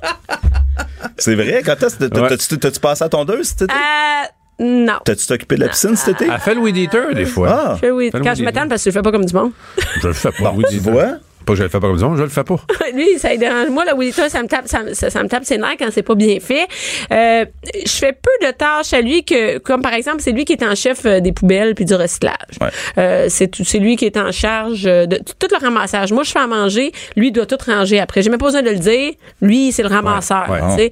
[1.19, 3.75] c'est vrai, quand t'as-tu passé à tondeuse cet été?
[3.75, 4.27] euh,
[4.61, 4.99] non.
[5.05, 6.31] T'as-tu t'occupé de la piscine cet été?
[6.33, 7.49] Elle fait le weed eater, des fois.
[7.51, 7.73] Ah!
[7.77, 9.35] Je fais oui, Fais-le quand je m'attends parce que je le fais pas comme du
[9.35, 9.53] monde.
[10.03, 10.51] Je le fais pas.
[10.51, 10.91] Bon, weed tu eater.
[10.91, 11.13] vois?
[11.49, 12.61] Pas que je le fais pas comme monde, je le fais pas.
[12.95, 13.71] Lui, ça dérange.
[13.71, 16.03] Moi, Williton, ça me tape, ça, me- ça, ça me tape ses nerfs quand c'est
[16.03, 16.67] pas bien fait.
[17.13, 17.45] Euh,
[17.87, 20.63] je fais peu de tâches à lui que, comme par exemple, c'est lui qui est
[20.63, 22.35] en chef euh, des poubelles puis du recyclage.
[22.61, 22.69] Ouais.
[22.99, 26.13] Euh, c'est lui qui est en charge euh, de tout le ramassage.
[26.13, 28.23] Moi, je fais à manger, lui il doit tout ranger après.
[28.23, 29.13] J'ai même pas besoin de le dire.
[29.41, 30.47] Lui, c'est le ramasseur.
[30.51, 30.91] Ouais, tu sais.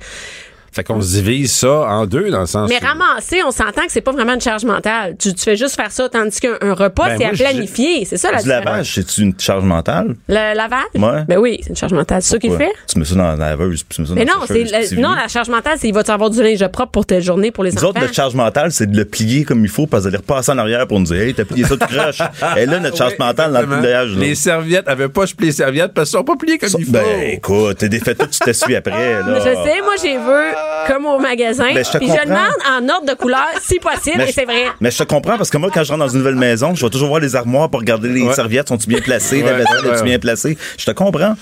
[0.77, 2.69] Fait qu'on se divise ça en deux, dans le sens.
[2.69, 5.17] Mais où- ramasser, on s'entend que c'est pas vraiment une charge mentale.
[5.19, 8.05] Tu, tu fais juste faire ça, tandis qu'un un repas, Ben, c'est à planifier.
[8.05, 10.15] C'est ça la Du lavage, c'est-tu une charge mentale?
[10.29, 10.85] Le lavage?
[10.95, 11.25] Ouais.
[11.27, 12.21] Ben oui, c'est une charge mentale.
[12.21, 12.73] C'est ça qu'il fait?
[12.93, 14.53] Tu mets ça dans la laveuse, puis tu mets ça dans Mais la non, c'est
[14.53, 17.07] sécheuse, la- tu non, la charge mentale, c'est il va-tu avoir du linge propre pour
[17.07, 17.89] telle journée pour les Nous enfants?
[17.89, 20.59] autres, notre charge mentale, c'est de le plier comme il faut, parce d'aller repasser en
[20.59, 22.19] arrière pour nous dire, hey, t'as plié ça tout croche.
[22.59, 24.21] Et là, notre charge Oui, mentale dans le pliage, là.
[24.21, 26.69] Les serviettes, elle veut pas je plie les serviettes parce qu'elles sont pas pliées comme
[26.79, 26.93] il faut.
[26.93, 28.91] Ben, écoute, t'es défait tout, tu t'essuies après,
[29.23, 29.39] là.
[29.39, 31.73] Je sais, moi, j'ai vu comme au magasin.
[31.75, 32.27] Ben, je te puis je comprends.
[32.27, 34.67] demande en ordre de couleur, si possible, et je- c'est vrai.
[34.81, 36.85] Mais je te comprends parce que moi, quand je rentre dans une nouvelle maison, je
[36.85, 38.35] vais toujours voir les armoires pour regarder les Ouais.
[38.35, 38.69] serviettes.
[38.69, 39.43] Sont-ils bien placées?
[39.43, 40.05] Ouais, la vaisselle, ouais, est-tu ouais.
[40.05, 40.57] bien placée?
[40.79, 41.35] Je te comprends.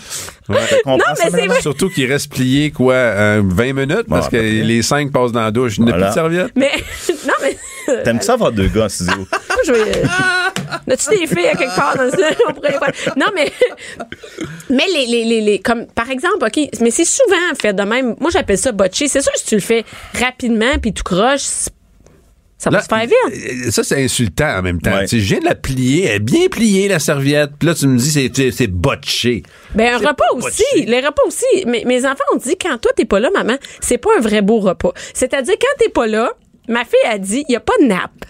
[0.48, 0.92] Je te comprends.
[0.98, 1.60] Non, mais ça, c'est vrai.
[1.60, 4.50] Surtout qu'il reste plié, quoi, euh, 20 minutes parce à que peu près.
[4.50, 5.78] les 5 passent dans la douche.
[5.78, 6.06] Il n'y a Voilà.
[6.06, 6.52] plus de serviettes.
[6.56, 6.70] Mais,
[7.26, 7.56] non, mais.
[8.05, 9.16] T'aimes-tu ça avoir deux gars en studio?
[9.31, 9.99] Moi, je vais.
[9.99, 10.07] euh,
[10.92, 12.05] As-tu des filles à quelque part dans.
[12.49, 13.14] On pourrait faire.
[13.16, 13.51] Non, mais.
[14.70, 18.14] Mais les, les, les, les- Comme, par exemple, OK, mais c'est souvent fait de même.
[18.20, 19.09] Moi, j'appelle ça botcher.
[19.09, 19.85] C'est sûr que si tu le fais
[20.18, 21.40] rapidement puis tu croches,
[22.57, 23.66] ça va Là, se faire vite.
[23.66, 24.92] euh, Ça, c'est insultant en même temps.
[24.94, 25.03] Ouais.
[25.07, 27.51] Tu sais, Je viens de la plier, elle est bien pliée, la serviette.
[27.59, 29.42] Puis là, tu me dis, c'est- c'est c'est botché.
[29.75, 30.62] Ben, un repas pas aussi.
[30.73, 30.87] botché.
[30.87, 31.64] Les repas aussi.
[31.66, 34.40] Mais, mes enfants ont dit, quand toi, t'es pas là, maman, c'est pas un vrai
[34.40, 34.92] beau repas.
[35.12, 36.33] C'est-à-dire, quand t'es pas là,
[36.68, 38.24] ma fille a dit, il y a pas de nappe.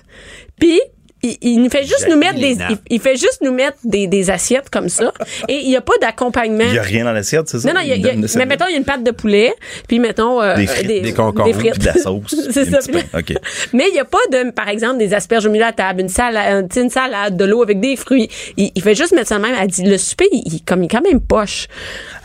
[0.58, 0.80] Puis,
[1.22, 4.06] il, il nous fait juste nous mettre des, il, il fait juste nous mettre des,
[4.06, 5.10] des assiettes comme ça.
[5.48, 6.64] Et il n'y a pas d'accompagnement.
[6.66, 7.68] Il n'y a rien dans l'assiette, c'est ça?
[7.68, 8.76] Non, non, il y a- il y a- donne le mais mettons, il y a
[8.78, 9.54] une pâte de poulet,
[9.88, 11.72] puis mettons euh, Des frites, des concombres, des frites.
[11.72, 12.76] puis de la sauce, c'est ça.
[12.76, 13.18] un petit puis- pain.
[13.20, 13.32] OK.
[13.72, 16.02] Mais il n'y a pas de, par exemple, des asperges au milieu de la table,
[16.02, 18.28] une salade, une salade, de l'eau avec des fruits.
[18.58, 19.54] Il, il fait juste mettre ça même.
[19.58, 21.68] Elle dit, le souper, il- comme, il est quand même poche.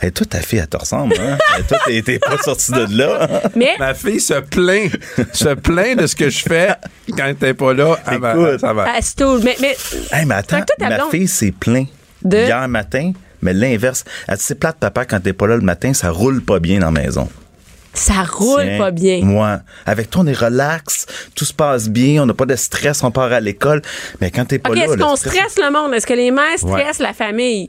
[0.02, 1.38] Hey, toi, ta fille, elle te ressemble, hein?
[1.58, 3.42] Hey, toi, t'es- t'es pas sorti de là.
[3.56, 4.92] Mais Ma fille se plaint,
[5.34, 6.70] se plaint de ce que je fais
[7.18, 8.00] quand t'es pas là.
[8.06, 8.60] Ah, ben, Écoute.
[8.62, 8.86] ça va.
[8.88, 9.00] Ah.
[9.44, 9.76] Mais, mais
[10.12, 11.88] Hey, mais attends, ma blonde- fille s'est plaint
[12.24, 12.38] De?
[12.38, 14.06] hier matin, mais l'inverse.
[14.28, 16.80] Elle dit, c'est plate, papa, quand t'es pas là le matin, ça roule pas bien
[16.80, 17.28] dans la maison.
[17.94, 19.20] ça roule Tiens, pas bien.
[19.24, 23.04] Moi, avec toi, on est relax, tout se passe bien, on n'a pas de stress,
[23.04, 23.82] on part à l'école.
[24.22, 25.94] Mais quand t'es pas OK, là, est-ce qu'on stress- stresse le monde?
[25.94, 27.68] Est-ce que les mères stressent la famille?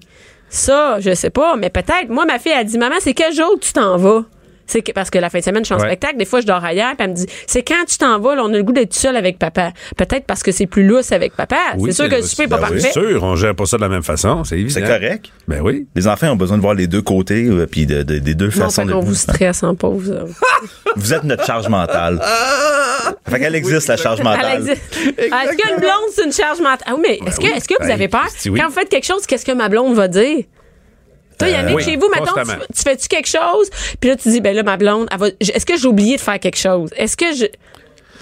[0.51, 2.09] Ça, je sais pas, mais peut-être.
[2.09, 4.25] Moi, ma fille a dit, maman, c'est quel jour que tu t'en vas?
[4.71, 5.87] C'est que- parce que la fin de semaine, je suis en Ouais.
[5.89, 6.17] spectacle.
[6.17, 6.91] Des fois, je dors ailleurs.
[6.97, 8.95] Puis elle me dit, c'est quand tu t'en vas, là, on a le goût d'être
[8.95, 9.73] seul avec papa.
[9.97, 11.57] Peut-être parce que c'est plus lousse avec papa.
[11.77, 12.75] Oui, c'est sûr que le souper n'est pas ben oui.
[12.81, 12.91] parfait.
[12.95, 14.73] C'est sûr, on gère pas ça de la même façon, c'est évident.
[14.75, 15.27] C'est correct.
[15.49, 15.87] Ben oui.
[15.97, 18.47] Les enfants ont besoin de voir les deux côtés, euh, puis de, de- des deux
[18.47, 20.17] Non, façons de qu'on vous stresse en pause.
[20.97, 22.21] Vous êtes notre charge mentale.
[23.29, 24.63] fait qu'elle existe, la charge mentale.
[24.69, 26.79] Est-ce qu'une blonde, c'est une charge mentale?
[26.87, 27.53] Ah oui, mais est-ce que, oui.
[27.57, 28.27] est-ce que vous Ben, avez peur?
[28.37, 28.61] si oui.
[28.61, 30.45] Quand vous faites quelque chose, qu'est-ce que ma blonde va dire?
[31.41, 33.69] Toi, Yannick, oui, chez vous, maintenant, tu, tu fais-tu quelque chose?
[34.01, 36.21] Puis là, tu dis, ben là, ma blonde, elle va- est-ce que j'ai oublié de
[36.21, 36.91] faire quelque chose?
[36.97, 37.47] Est-ce que je.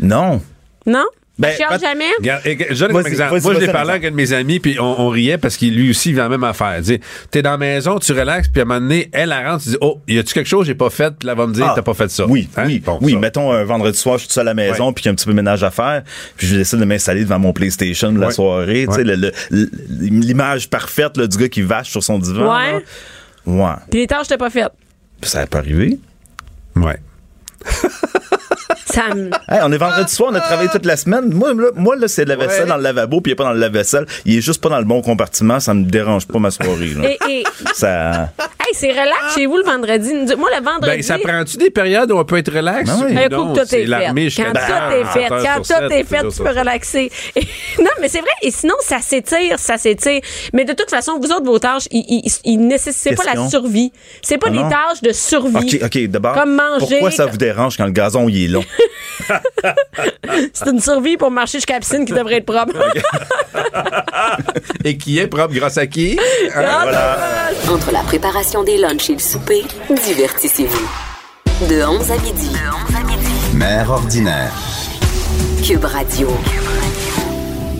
[0.00, 0.40] Non.
[0.86, 1.04] Non?
[1.38, 2.04] Ben, pas- jamais?
[2.18, 3.30] Regarde, je donne un Vas-y, exemple.
[3.34, 5.56] vas-y, Moi, je l'ai parlé avec un de mes amis, puis on, on riait parce
[5.56, 6.80] qu'il lui aussi il vit la même affaire.
[6.82, 6.98] Tu
[7.38, 9.70] es dans la maison, tu relaxes, puis à un moment donné, elle, elle rentre, tu
[9.70, 11.14] dis Oh, y a-tu quelque chose que j'ai pas fait?
[11.16, 12.26] Puis là, elle va me dire Ah, T'as pas fait ça.
[12.26, 12.64] Oui, Hein?
[12.66, 13.12] oui, Bon, oui.
[13.12, 13.18] ça.
[13.20, 15.12] Mettons un vendredi soir, je suis tout seul à la maison, puis qu'il y a
[15.12, 16.02] un petit peu de ménage à faire,
[16.36, 18.32] puis je décide de m'installer devant mon PlayStation la Ouais.
[18.32, 19.32] soirée, tu sais,
[19.88, 22.52] l'image parfaite là, du gars qui vache sur son divan.
[22.52, 22.72] Ouais.
[22.72, 22.80] là.
[23.46, 23.72] Ouais.
[23.90, 24.72] Puis les tâches, t'as pas faites.
[25.22, 25.98] Ça peut arriver.
[26.74, 26.98] Ouais.
[28.90, 29.30] Ça me.
[29.48, 31.32] Hey, on est vendredi soir, on a travaillé toute la semaine.
[31.32, 32.68] Moi, là, moi, là c'est de la vaisselle Ouais.
[32.68, 34.06] dans le lavabo, puis il est pas dans le lave-vaisselle.
[34.24, 36.94] Il est juste pas dans le bon compartiment, ça me dérange pas ma soirée.
[36.96, 37.08] là.
[37.10, 38.30] Et, et, Ça.
[38.60, 40.12] hey, c'est relax chez vous le vendredi.
[40.36, 40.96] Moi, le vendredi.
[40.96, 42.88] Ben, ça prend-tu des périodes où on peut être relax?
[42.88, 43.18] Ben oui.
[43.18, 43.86] Un Non, coup que tout est fait.
[43.86, 46.58] Quand tout est fait, 7 heures quand tout est 7, fait, tu peux 7.
[46.58, 47.12] relaxer.
[47.36, 47.40] Et-
[47.82, 48.30] non, mais c'est vrai.
[48.42, 50.20] Et sinon, ça s'étire, ça s'étire.
[50.52, 53.92] Mais de toute façon, vous autres, vos tâches, ils, nécessitent c'est pas la survie.
[54.22, 54.68] C'est pas Ah des non?
[54.70, 55.56] tâches de survie.
[55.56, 56.34] OK, OK, d'abord.
[56.34, 56.86] Comme manger.
[56.88, 58.64] Pourquoi ça vous dérange quand le gazon il est long?
[60.52, 62.74] C'est une survie pour marcher jusqu'à la piscine qui devrait être propre.
[64.84, 66.18] Et qui est propre grâce à qui?
[66.54, 69.64] Ah, Entre la préparation des lunchs et le souper,
[70.04, 70.88] divertissez-vous.
[71.68, 72.50] De 11 à midi.
[73.54, 74.52] Mère ordinaire.
[75.64, 76.28] Cube Radio.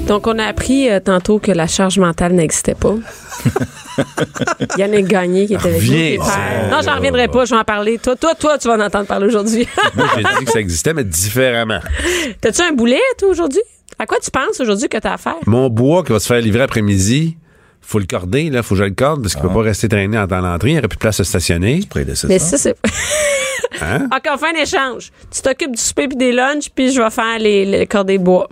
[0.06, 2.94] Donc, on a appris euh, tantôt que la charge mentale n'existait pas.
[4.78, 5.82] Yannick Gagné qui était avec
[6.18, 6.24] nous.
[6.24, 6.38] Ça.
[6.70, 7.98] Non, j'en reviendrai pas, je vais en parler.
[7.98, 9.66] Toi, toi, toi, tu vas en entendre parler aujourd'hui.
[9.94, 11.80] Moi, j'ai dit que ça existait, mais différemment.
[12.40, 13.60] T'as-tu un boulet, toi, aujourd'hui?
[13.98, 15.36] À quoi tu penses aujourd'hui que t'as à faire?
[15.46, 17.36] Mon bois qui va se faire livrer après-midi,
[17.80, 20.16] faut le corder, là, faut que je le corde parce qu'il peut pas rester traîné
[20.18, 20.68] en- dans l'entrée.
[20.70, 21.80] Il n'y aurait plus de place à stationner.
[21.90, 22.28] Près de ça.
[22.28, 22.76] Mais ça, c'est.
[23.82, 24.06] Hein?
[24.14, 25.10] OK, on fait un échange.
[25.30, 28.48] Tu t'occupes du souper puis des lunchs, puis je vais faire les, les cordées bois.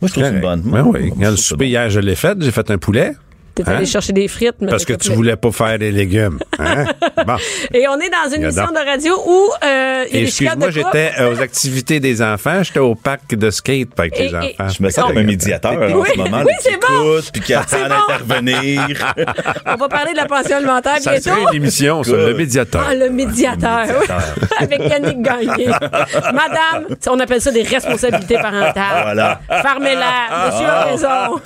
[0.00, 0.60] Moi, je trouve que c'est une bonne.
[0.62, 1.06] Ben Moi, oui.
[1.08, 2.36] moi, Quand le souper hier, je l'ai fait.
[2.40, 3.12] J'ai fait un poulet.
[3.54, 3.76] T'es Hein?
[3.76, 4.56] allé chercher des frites.
[4.60, 6.38] mais Parce que tu voulais pas faire des légumes.
[6.58, 6.84] Hein?
[7.26, 7.36] Bon.
[7.72, 11.12] Et on est dans une émission de radio où euh, il y a excuse-moi, j'étais
[11.18, 12.62] euh, aux activités des enfants.
[12.62, 14.68] J'étais au parc de skate avec Et- les et- enfants.
[14.76, 17.20] Je me sens comme un médiateur en Oui, ce moment, oui, c'est bon.
[17.32, 17.88] puis qui attend bon.
[17.88, 19.14] d'intervenir.
[19.66, 21.30] On va parler de la pension alimentaire Ça bientôt.
[21.30, 22.84] serait une émission, ça, le médiateur.
[22.90, 23.86] Ah, le médiateur.
[23.88, 24.06] oui.
[24.60, 25.66] Avec Yannick Gagné.
[25.68, 29.02] Madame, on appelle ça des responsabilités parentales.
[29.02, 29.40] Voilà.
[29.48, 30.46] Fermez-la.
[30.50, 31.40] Monsieur a raison.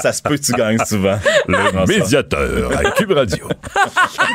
[0.00, 1.13] Ça se peut que tu gagnes souvent.
[1.48, 3.46] Le médiateur à Cube Radio.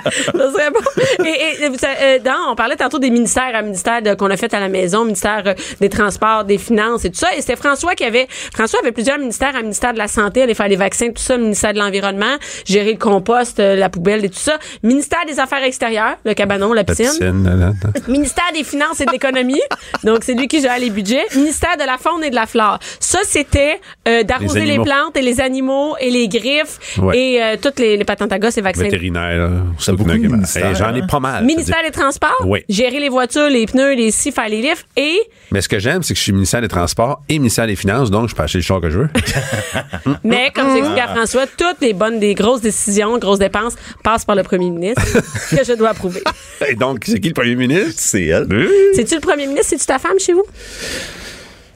[0.09, 1.25] Ça serait bon.
[1.25, 4.69] Et, euh, dans- on parlait tantôt des ministères à ministère qu'on a fait à la
[4.69, 7.27] maison, ministère euh, des Transports, des Finances et tout ça.
[7.35, 10.53] Et c'était François qui avait, François avait plusieurs ministères à ministère de la Santé, aller
[10.53, 14.29] faire les vaccins, tout ça, ministère de l'Environnement, gérer le compost, euh, la poubelle et
[14.29, 14.57] tout ça.
[14.83, 17.05] Ministère des Affaires extérieures, le cabanon, la La piscine.
[17.09, 18.01] piscine, là, là, là.
[18.07, 19.61] Ministère des Finances et de l'Économie.
[20.03, 21.25] Donc, c'est lui qui gère les budgets.
[21.35, 22.79] Ministère de la Faune et de la Flore.
[22.99, 27.17] Ça, c'était euh, d'arroser Les les, plantes et les animaux et les griffes Ouais.
[27.17, 28.84] et euh, toutes les, les patentes à gosses et vaccins.
[28.84, 29.49] Vétérinaire.
[29.77, 31.08] C'est beaucoup Hey, J'en ai hein?
[31.10, 31.45] pas mal.
[31.45, 32.63] Ministère des Transports, Oui.
[32.69, 35.19] gérer les voitures, les pneus, les scies, faire les lifts et
[35.51, 38.10] Mais ce que j'aime, c'est que je suis ministère des Transports et ministère des Finances,
[38.12, 39.10] donc je peux acheter le char que je veux.
[40.23, 44.36] mais comme j'explique à François, toutes les bonnes, des grosses décisions, grosses dépenses passent par
[44.36, 45.01] le premier ministre
[45.55, 46.21] que je dois approuver.
[46.67, 47.93] et donc, c'est qui le premier ministre?
[47.97, 48.47] C'est elle.
[48.95, 49.67] C'est-tu le premier ministre?
[49.69, 50.43] C'est-tu ta femme chez vous?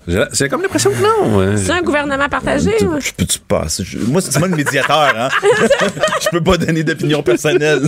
[0.08, 1.56] J'ai- C'est comme l'impression que non.
[1.58, 2.72] C'est un gouvernement partagé.
[2.78, 3.00] Tu- ouais.
[3.00, 3.84] Je peux-tu passer?
[3.86, 5.30] Je- Moi, c'est moi le médiateur, hein?
[6.22, 7.82] je peux pas donner d'opinion personnelle.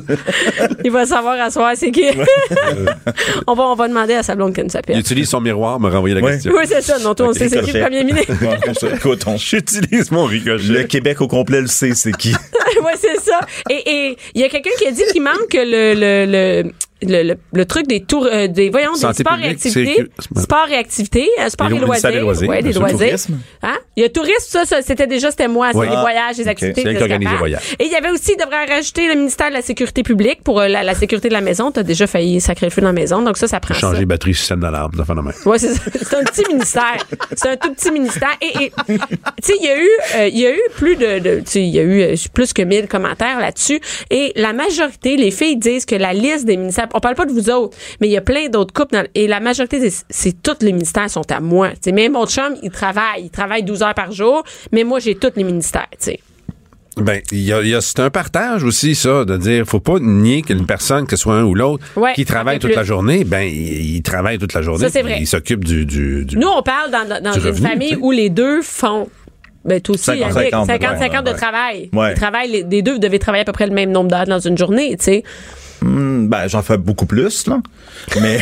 [0.83, 2.05] Il va savoir à soir c'est qui.
[3.47, 5.89] on, va, on va demander à sa blonde qu'elle nous Il utilise son miroir, me
[5.89, 6.33] renvoyer la Ouais.
[6.33, 6.53] question.
[6.55, 6.99] Oui, c'est ça.
[6.99, 8.33] Non, toi, on sait c'est qui le premier ministre.
[8.95, 10.63] Écoute, on- J'utilise mon ricochet.
[10.67, 12.33] Le Québec au complet le sait, c'est qui.
[12.81, 13.39] oui, c'est ça.
[13.69, 16.25] Et et il y a quelqu'un qui a dit qu'il manque le, le,
[16.63, 16.71] le,
[17.01, 20.07] le, le, le truc des tours, euh, des, voyons, des Santé sports et activités.
[20.37, 22.11] Sports et activités, euh, Les et loisirs.
[22.11, 23.15] des loisirs, Ouais, des loisirs.
[23.63, 23.75] Hein?
[23.97, 25.87] Il y a tourisme, ça, ça, c'était déjà, c'était moi, c'est Oui.
[25.89, 26.49] les Ah, voyages, les ok.
[26.49, 26.81] activités.
[26.83, 27.35] C'est elle que qui organise capable.
[27.49, 27.75] les voyages.
[27.79, 30.59] Et il y avait aussi, il devrait rajouter le ministère de la Sécurité publique pour
[30.61, 31.71] euh, la, la sécurité de la maison.
[31.71, 33.81] T'as déjà failli sacrer le feu dans la maison, donc ça, ça prend ça.
[33.81, 35.33] Changer les batteries système d'alarme, ça fait de même.
[35.45, 35.81] Ouais, c'est ça.
[35.93, 36.97] C'est un petit ministère.
[37.35, 38.29] C'est un tout petit ministère.
[38.41, 38.95] Et, tu
[39.43, 41.61] sais, il y a eu, euh, il y a eu plus de, de tu sais,
[41.61, 43.79] il y a eu plus que 1000 commentaires là-dessus.
[44.09, 47.31] Et la majorité, les filles disent que la liste des ministères, on parle pas de
[47.31, 50.41] vous autres, mais il y a plein d'autres couples dans- et la majorité, c'est- c'est
[50.41, 51.69] tous les ministères sont à moi.
[51.71, 54.99] Tu sais, même mon chum, il travaille, il travaille 12 heures par jour, mais moi,
[54.99, 56.19] j'ai tous les ministères, sais.
[56.97, 59.81] Ben, il y a, il y a- c'est un partage aussi, ça, de dire, faut
[59.81, 62.75] pas nier qu'une personne, que ce soit un ou l'autre, Ouais, qui travaille toute plus.
[62.77, 64.85] la journée, ben, il, il travaille toute la journée.
[64.85, 65.17] Ça, c'est vrai.
[65.19, 68.61] Il s'occupe du, du, du- Nous, on parle dans, une revenu, famille où les deux
[68.61, 69.09] font.
[69.65, 71.35] Ben, toi aussi, 50, avec 50, 50, ouais, 50 de ouais.
[71.37, 71.89] travail.
[71.91, 72.11] Ouais.
[72.13, 74.25] Ils travaillent, les, les deux, vous devez travailler à peu près le même nombre d'heures
[74.27, 75.23] dans une journée, tu sais.
[75.81, 77.59] Hmm, Ben, j'en fais beaucoup plus, là.
[78.21, 78.39] Mais.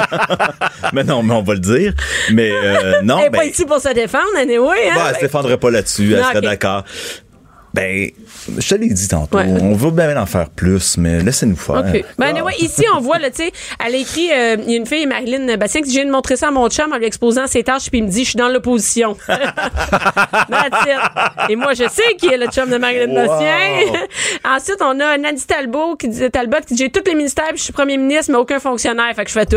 [0.92, 1.94] mais non, mais on va le dire.
[2.32, 3.38] Mais euh, non, Elle est ben.
[3.38, 4.94] pas ici pour se défendre, anyway, hein?
[4.94, 6.84] bah, elle se défendrait pas là-dessus, elle Non, serait d'accord.
[7.72, 8.10] Ben,
[8.58, 9.46] je te l'ai dit tantôt, Ouais.
[9.60, 11.76] on veut bien en faire plus, mais laissez-nous faire.
[11.76, 12.04] OK.
[12.18, 12.26] Ben, Ah.
[12.30, 13.52] anyway, ici, on voit, tu sais,
[13.84, 16.36] elle a écrit, euh, il y a une fille, Marilyn Bastien, qui vient de montrer
[16.36, 18.36] ça à mon chum en lui exposant ses tâches, puis il me dit, je suis
[18.38, 19.16] dans l'opposition.
[21.48, 23.26] Et moi, je sais qui est le chum de Marilyn Wow.
[23.26, 23.56] Bastien.
[24.56, 27.58] Ensuite, on a Nadie Talbot qui dit, Talbot qui dit, j'ai tous les ministères, puis
[27.58, 29.56] je suis premier ministre, mais aucun fonctionnaire, fait que je fais tout.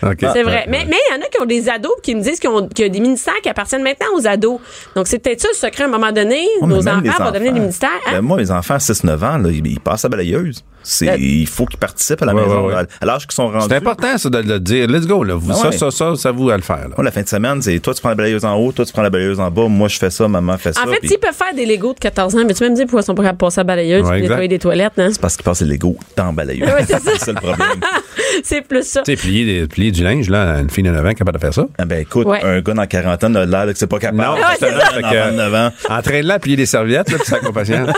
[0.00, 0.44] C'est vrai.
[0.44, 2.38] Ouais, Mais mais il y en a qui ont des ados puis qui me disent
[2.40, 4.60] qu'ils ont- qu'il y a des ministères qui appartiennent maintenant aux ados.
[4.94, 6.46] Donc, c'est peut-être ça le secret à un moment donné.
[6.60, 7.64] Ouais, nos enfants vont devenir des enfants.
[7.66, 7.90] ministères.
[8.06, 8.12] hein?
[8.12, 10.64] Ben, moi, mes enfants à 6-9 ans, là, ils, ils passent à balayeuse.
[10.84, 12.66] C'est, Euh, il faut qu'ils participent à la Ouais, maison.
[12.68, 12.82] ouais, ouais.
[13.00, 13.66] À, l'âge qu'ils sont rendus.
[13.68, 14.86] C'est important, ça, de le dire.
[14.86, 15.34] Let's go, là.
[15.34, 17.02] Vous- Ah ça, ça, ça, ça, vous à le faire, là.
[17.02, 19.02] La fin de semaine, c'est toi, tu prends la balayeuse en haut, toi, tu prends
[19.02, 20.82] la balayeuse en bas, moi, je fais ça, maman fait ça.
[20.82, 22.74] En fait, puis s'ils peuvent faire des Legos de 14 ans, mais tu vas me
[22.76, 24.20] dire pourquoi ils sont pas capables de passer à balayeuse exact.
[24.20, 25.08] nettoyer des toilettes, hein?
[25.12, 26.68] c'est parce qu'ils passent les Legos dans la balayeuse.
[26.68, 27.10] Ouais, c'est ça.
[27.12, 27.80] c'est ça le problème.
[28.44, 29.02] c'est plus ça.
[29.02, 31.42] Tu sais, plier, des- plier du linge, là, une fille de 9 ans capable de
[31.42, 31.66] faire ça.
[31.78, 32.42] Ah ben écoute, Ouais.
[32.42, 34.18] un gars dans la quarantaine a l'air que c'est pas capable.
[34.22, 34.94] Non, Ah, c'est justement, ça.
[34.94, 35.70] fait Dans que, 29 ans.
[35.90, 37.88] Entraîne-la à plier des serviettes, là, puis ça patience.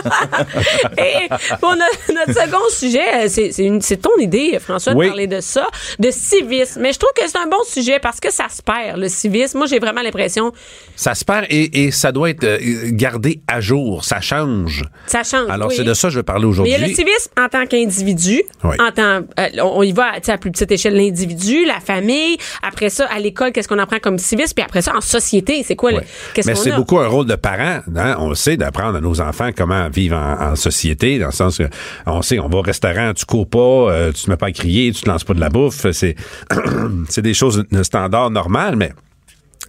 [0.97, 1.27] Et
[1.61, 5.67] notre, notre second sujet, euh, c'est ton idée, François, de parler de ça,
[5.99, 6.81] de civisme.
[6.81, 9.57] Mais je trouve que c'est un bon sujet parce que ça se perd, le civisme.
[9.57, 10.51] Moi, j'ai vraiment l'impression
[10.95, 12.57] Ça se perd et, et ça doit être euh,
[12.91, 14.03] gardé à jour.
[14.05, 14.83] Ça change.
[15.07, 15.49] ça change.
[15.49, 15.75] Alors, oui.
[15.77, 16.71] c'est de ça que je veux parler Mais il aujourd'hui.
[16.73, 18.75] y a le civisme en tant qu'individu, Oui.
[18.79, 22.37] en tant, euh, on, y va à plus petite échelle l'individu, la famille.
[22.61, 25.75] Après ça, à l'école, qu'est-ce qu'on apprend comme civisme, puis après ça, en société, c'est
[25.75, 25.91] quoi
[26.33, 26.75] qu'est-ce Mais qu'on c'est a?
[26.75, 27.79] beaucoup un rôle de parent.
[27.95, 28.15] hein.
[28.19, 31.57] On le sait d'apprendre à nos enfants comment vivre en, en société, dans le sens
[31.57, 31.63] que
[32.05, 34.91] on sait, on va restaurant, tu cours pas, euh, tu te mets pas à crier,
[34.91, 35.85] tu te lances pas de la bouffe.
[35.91, 36.15] C'est
[37.09, 38.91] c'est des choses de standard normales, mais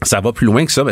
[0.03, 0.85] ça va plus loin que ça.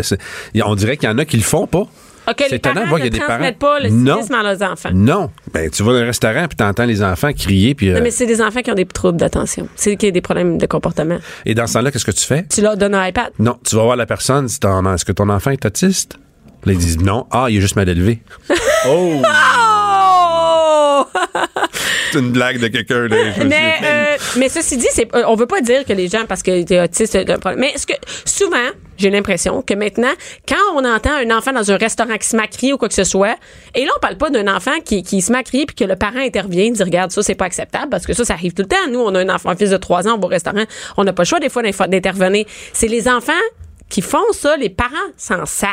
[0.64, 1.86] On dirait qu'il y en a qui le font pas.
[2.28, 3.52] OK, c'est les étonnant parents de voir qu'il y a ne des parents.
[3.52, 4.20] pas le non.
[4.20, 4.88] à leurs enfants.
[4.92, 5.30] Non.
[5.54, 8.10] Ben, tu vas dans un restaurant puis t'entends les enfants crier puis euh, Non, mais
[8.10, 9.68] c'est des enfants qui ont des troubles d'attention.
[9.76, 11.18] C'est qui ont des problèmes de comportement.
[11.44, 12.44] et dans ce temps-là, qu'est-ce que tu fais?
[12.52, 13.30] Tu leur donnes un iPad.
[13.38, 16.18] Non, tu vas voir la personne, si est-ce que ton enfant est autiste?
[16.64, 17.26] Là, ils disent non.
[17.30, 18.22] Ah, il est juste mal élevé.
[18.88, 19.20] Oh!
[22.16, 23.08] Une blague de quelqu'un.
[23.08, 26.62] mais, euh, mais ceci dit, c'est, on veut pas dire que les gens, parce que
[26.62, 27.60] t'es autiste, c'est un problème.
[27.60, 30.12] Mais est-ce que souvent, j'ai l'impression que maintenant,
[30.48, 33.04] quand on entend un enfant dans un restaurant qui se crier ou quoi que ce
[33.04, 33.36] soit,
[33.74, 36.18] et là, on parle pas d'un enfant qui, qui se crier puis que le parent
[36.18, 38.90] intervient, dit regarde, ça, c'est pas acceptable, parce que ça, ça arrive tout le temps.
[38.90, 40.64] Nous, on a un enfant, un fils de 3 ans, on va au restaurant,
[40.96, 42.46] on n'a pas le choix des fois d'intervenir.
[42.72, 43.32] C'est les enfants
[43.88, 45.70] qui font ça, les parents s'en sacent.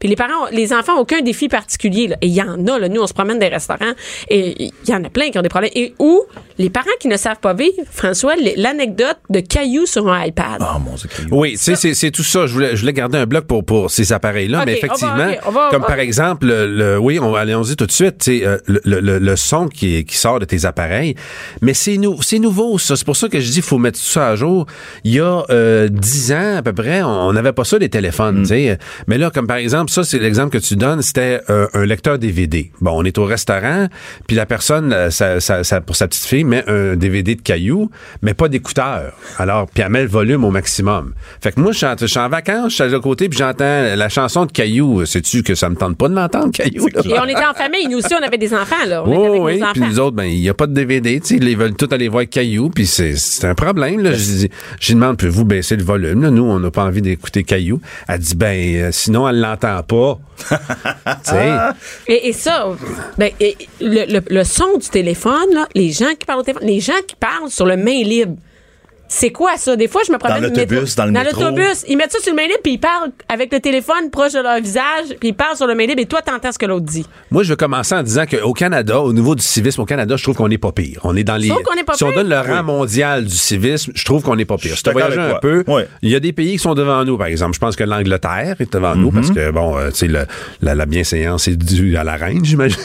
[0.00, 2.08] Puis les parents, ont- les enfants ont aucun défi particulier.
[2.08, 2.16] Là.
[2.20, 2.78] Et il y en a.
[2.78, 2.88] Là.
[2.88, 3.92] Nous, on se promène des restaurants
[4.28, 5.72] et il y en a plein qui ont des problèmes.
[5.74, 6.22] Et où
[6.58, 10.60] les parents qui ne savent pas vivre, François, l'anecdote de cailloux sur un iPad.
[10.60, 11.08] Oh mon Dieu.
[11.30, 12.46] Oui, tu sais, c'est, c'est tout ça.
[12.46, 15.30] Je voulais, je voulais garder un bloc pour, pour ces appareils-là, mais on va- effectivement,
[15.32, 18.18] ok, on va- comme on- par exemple, le, le- oui, on, allons-y tout de suite,
[18.18, 21.14] tu sais, euh, le, le, le- son qui, qui sort de tes appareils,
[21.60, 22.96] mais c'est, nou, c'est nouveau, ça.
[22.96, 24.66] C'est pour ça que je dis, faut mettre tout ça à jour.
[25.04, 28.42] Il y a euh, 10 ans, à peu près, on n'avait pas ça, les téléphones,
[28.42, 28.78] tu sais.
[29.06, 32.18] Mais là, comme par exemple, ça, c'est l'exemple que tu donnes, c'était euh, un lecteur
[32.18, 32.70] DVD.
[32.80, 33.88] Bon, on est au restaurant,
[34.26, 37.42] puis la personne, euh, ça, ça- ça- pour sa petite fille, met un DVD de
[37.42, 37.90] cailloux,
[38.22, 39.12] mais pas d'écouteur.
[39.38, 41.14] Alors, puis elle met le volume au maximum.
[41.40, 43.28] Fait que moi, je suis en, je suis en vacances, je suis à l'autre côté,
[43.28, 43.64] puis j'entends
[43.96, 45.04] la chanson de Caillou.
[45.06, 46.86] Sais-tu que ça me tente pas de l'entendre, Caillou?
[46.88, 47.02] là?
[47.04, 47.88] Et on était en famille.
[47.88, 48.74] Nous aussi, on avait des enfants.
[48.86, 49.02] Là.
[49.04, 50.72] On était Oui, avec oui, nos puis nous autres, ben, il n'y a pas de
[50.74, 54.12] DVD, tu sais, ils veulent tous aller voir Caillou, puis c'est, un problème, là.
[54.12, 54.46] Je
[54.80, 56.30] je demande, pouvez-vous baisser le volume, là?
[56.30, 57.80] Nous, on n'a pas envie d'écouter cailloux.
[58.08, 60.18] Elle dit, ben, euh, sinon, elle l'entend pas.
[61.22, 61.52] sais.
[62.06, 62.68] Et, et ça,
[63.18, 66.68] ben, et le, le- le son du téléphone, là, les gens qui parlent au téléphone,
[66.68, 68.36] les gens qui parlent sur le main libre.
[69.06, 69.76] C'est quoi ça?
[69.76, 71.40] Des fois, je me promène Dans l'autobus, dans le métro.
[71.40, 74.32] l'autobus, ils mettent ça sur le main libre, puis ils parlent avec le téléphone proche
[74.32, 76.66] de leur visage, puis ils parlent sur le main libre, et toi, t'entends ce que
[76.66, 77.06] l'autre dit.
[77.30, 80.22] Moi, je vais commencer en disant qu'au Canada, au niveau du civisme au Canada, je
[80.22, 81.00] trouve qu'on n'est pas pire.
[81.04, 81.48] On est dans les.
[81.48, 82.16] est pas si on pire?
[82.24, 84.74] donne le rang mondial du civisme, je trouve qu'on n'est pas pire.
[84.74, 85.40] Je voyages avec un toi.
[85.40, 85.64] peu,
[86.02, 87.54] il y a des pays qui sont devant nous, par exemple.
[87.54, 90.86] Je pense que l'Angleterre est devant nous parce que, bon, euh, tu sais, la, la
[90.86, 92.78] bienséance est due à la reine, j'imagine.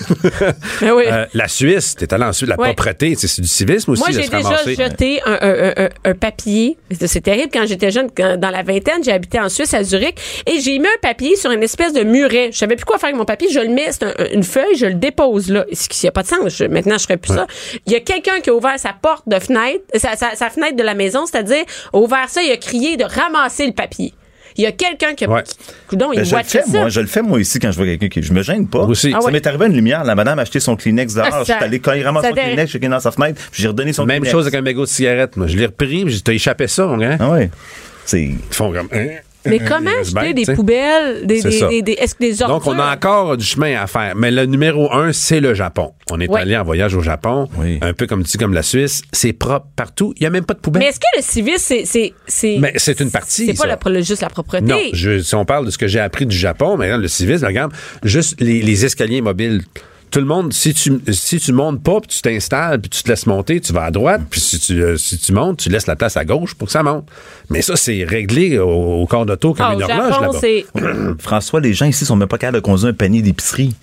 [0.82, 1.04] Ben oui.
[1.08, 2.74] Euh, la Suisse, t'es allé ensuite, la Ouais.
[2.74, 4.02] propreté, tu sais, c'est du civisme aussi.
[4.02, 6.78] Moi, de j'ai se déjà jeté un, un- un- un- un papier.
[7.06, 10.16] C'est terrible quand j'étais jeune, quand- dans la vingtaine, j'ai habité en Suisse, à Zurich,
[10.46, 12.50] et j'ai mis un papier sur une espèce de muret.
[12.52, 13.48] Je savais plus quoi faire avec mon papier.
[13.52, 15.66] Je le mets, c'est un- une feuille, je le dépose là.
[15.72, 16.56] Ce qui n'a pas de sens.
[16.58, 17.48] Je- maintenant, je ferais plus ça.
[17.86, 20.76] Il y a quelqu'un qui a ouvert sa porte de fenêtre, sa, sa- sa fenêtre
[20.76, 24.14] de la maison, c'est-à-dire, a ouvert ça, il a crié de ramasser le papier.
[24.60, 25.30] Il y a quelqu'un qui a.
[25.30, 25.42] Ouais.
[25.88, 26.80] Coudon, il Ben, je le fais, ça.
[26.80, 26.90] moi.
[26.90, 28.22] Je le fais, moi, ici, quand je vois quelqu'un qui.
[28.22, 28.80] Je me gêne pas.
[28.80, 29.14] Aussi.
[29.16, 29.32] Ah Ça ouais.
[29.32, 30.04] m'est arrivé à une lumière.
[30.04, 31.28] La madame a acheté son Kleenex dehors.
[31.32, 33.70] Ah, je suis allé, quand il ramasse son Kleenex, j'ai dans sa fenêtre, puis j'ai
[33.70, 34.32] redonné son Même Kleenex.
[34.34, 35.38] chose avec un mégot de cigarette.
[35.38, 37.16] Moi, je l'ai repris, puis t'as échappé ça, mon gars.
[37.22, 37.50] Ah ouais.
[38.06, 38.22] C'est.
[38.24, 38.90] Ils font comme.
[38.92, 39.08] hein,
[39.46, 42.60] Mais hein, comment ils acheter des poubelles, des, des, des- des- est-ce que des ordures?
[42.60, 44.14] Donc, on a encore du chemin à faire.
[44.16, 45.94] Mais le numéro un, c'est le Japon.
[46.12, 46.42] On est Ouais.
[46.42, 47.80] allé en voyage au Japon, Oui.
[47.82, 49.02] un peu comme tu dis, comme la Suisse.
[49.14, 50.14] C'est propre partout.
[50.18, 50.82] Il n'y a même pas de poubelle.
[50.84, 51.86] Mais est-ce que le civisme, c'est.
[51.86, 53.90] c'est- c'est- Mais c'est une partie, C'est pas ça.
[53.90, 54.66] la juste la propreté?
[54.66, 57.08] Non, je- si on parle de ce que j'ai appris du Japon, mais regarde, le
[57.08, 57.72] civisme, regarde,
[58.04, 59.62] juste les, les escaliers mobiles.
[60.12, 63.10] Tout le monde, si tu si tu montes pas, puis tu t'installes, puis tu te
[63.10, 65.86] laisses monter, tu vas à droite, puis si tu euh, si tu montes, tu laisses
[65.88, 67.06] la place à gauche pour que ça monte.
[67.50, 68.68] Mais ça, c'est réglé au,
[69.02, 70.20] au corps d'auto comme Ah, une horloge
[70.74, 71.16] là-bas.
[71.20, 73.76] François, les gens ici sont même pas capables de conduire un panier d'épicerie.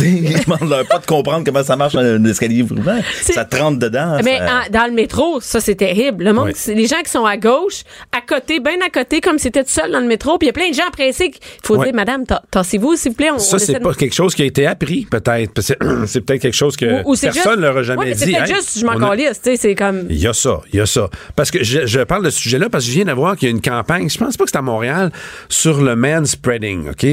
[0.00, 3.00] Ils demandent leur pas de comprendre comment ça marche un escalier roulant.
[3.22, 4.18] Ça te rentre dedans.
[4.24, 6.24] Mais ça- en- dans le métro, ça c'est terrible.
[6.24, 6.74] Le monde, Oui.
[6.74, 7.82] les gens qui sont à gauche,
[8.16, 10.36] à côté, bien à côté, comme si c'était tout seul dans le métro.
[10.38, 11.32] Puis il y a plein de gens pressés.
[11.34, 11.86] Il faut Oui.
[11.86, 13.30] dire, Madame, ta- tassez-vous s'il vous plaît.
[13.32, 15.60] On, Ça, c'est de- pas quelque chose qui a été appris, peut-être.
[16.06, 18.18] C'est peut-être quelque chose que Ou- ou c'est personne ne leur a jamais Ouais, dit.
[18.18, 20.06] C'est Hey, juste, je m'en a- c'est comme.
[20.10, 21.08] Il y a ça, il y a ça.
[21.34, 23.50] Parce que je, je parle de ce sujet-là parce que je viens d'avoir qu'il y
[23.50, 25.10] a une campagne, je pense pas que c'est à Montréal,
[25.48, 27.06] sur le man spreading, OK?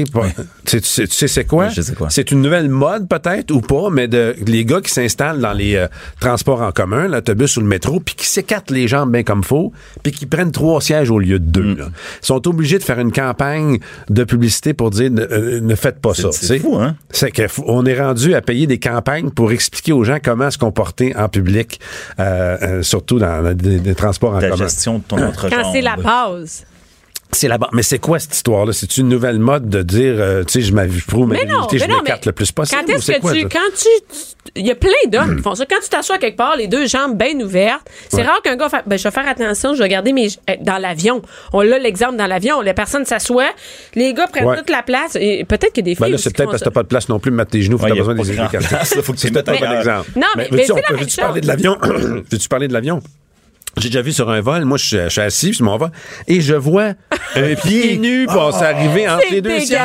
[0.66, 1.66] Tu, sais- c'est quoi?
[1.66, 2.08] Oui, je sais quoi.
[2.10, 5.74] C'est une nouvelle mode peut-être ou pas, mais de les gars qui s'installent dans les
[5.76, 5.88] euh,
[6.20, 9.72] transports en commun, l'autobus ou le métro, puis qui s'écartent les jambes bien comme faut,
[10.02, 11.74] puis qui prennent trois sièges au lieu de deux.
[11.74, 11.78] Mm.
[11.78, 11.84] là.
[12.22, 13.78] Ils sont obligés de faire une campagne
[14.10, 16.30] de publicité pour dire ne, euh, ne faites pas ça.
[16.32, 16.96] c'est fou, hein?
[17.10, 21.14] C'est qu'on est rendu à payer des campagnes pour expliquer aux gens comment se comporter
[21.16, 21.80] en public,
[22.20, 24.64] euh, euh, surtout dans le- des, des transports en la commun.
[24.64, 26.64] gestion de ton autre Quand c'est la base.
[27.34, 27.68] C'est là-bas.
[27.72, 28.72] Mais c'est quoi cette histoire-là?
[28.72, 31.78] C'est une nouvelle mode de dire, euh, tu sais, je m'avoue, ma Mais non, je
[31.78, 32.80] mais m'écarte mais le plus possible.
[32.86, 33.48] Quand est-ce que quoi, tu, ça?
[33.50, 33.88] quand tu,
[34.56, 35.66] il y a plein d'hommes qui font ça.
[35.66, 38.22] Quand tu t'assois quelque part, les deux jambes bien ouvertes, c'est Ouais.
[38.22, 40.78] rare qu'un gars, fasse, ben, je vais faire attention, je vais garder mes, euh, dans
[40.78, 41.22] l'avion.
[41.52, 43.48] On a l'exemple dans l'avion, la personne s'assoit,
[43.94, 44.56] les gars prennent Ouais.
[44.58, 46.64] toute la place, et peut-être a des filles Ben là, aussi c'est peut-être parce que
[46.66, 48.00] t'as pas de place non plus de mettre tes genoux, faut Ouais, que t'as y
[48.00, 48.44] a besoin pas des là,
[49.02, 49.78] faut que tu mettes un terre.
[49.80, 50.10] exemple.
[50.16, 51.42] Non, mais- mais la même veux-tu parler chose.
[51.42, 51.76] de l'avion?
[52.30, 53.02] veux-tu parler de l'avion?
[53.78, 55.90] J'ai déjà vu sur un vol, moi je suis, je suis assis sur mon vol
[56.28, 56.92] et je vois
[57.36, 59.80] un pied nu passer arriver entre les deux sièges.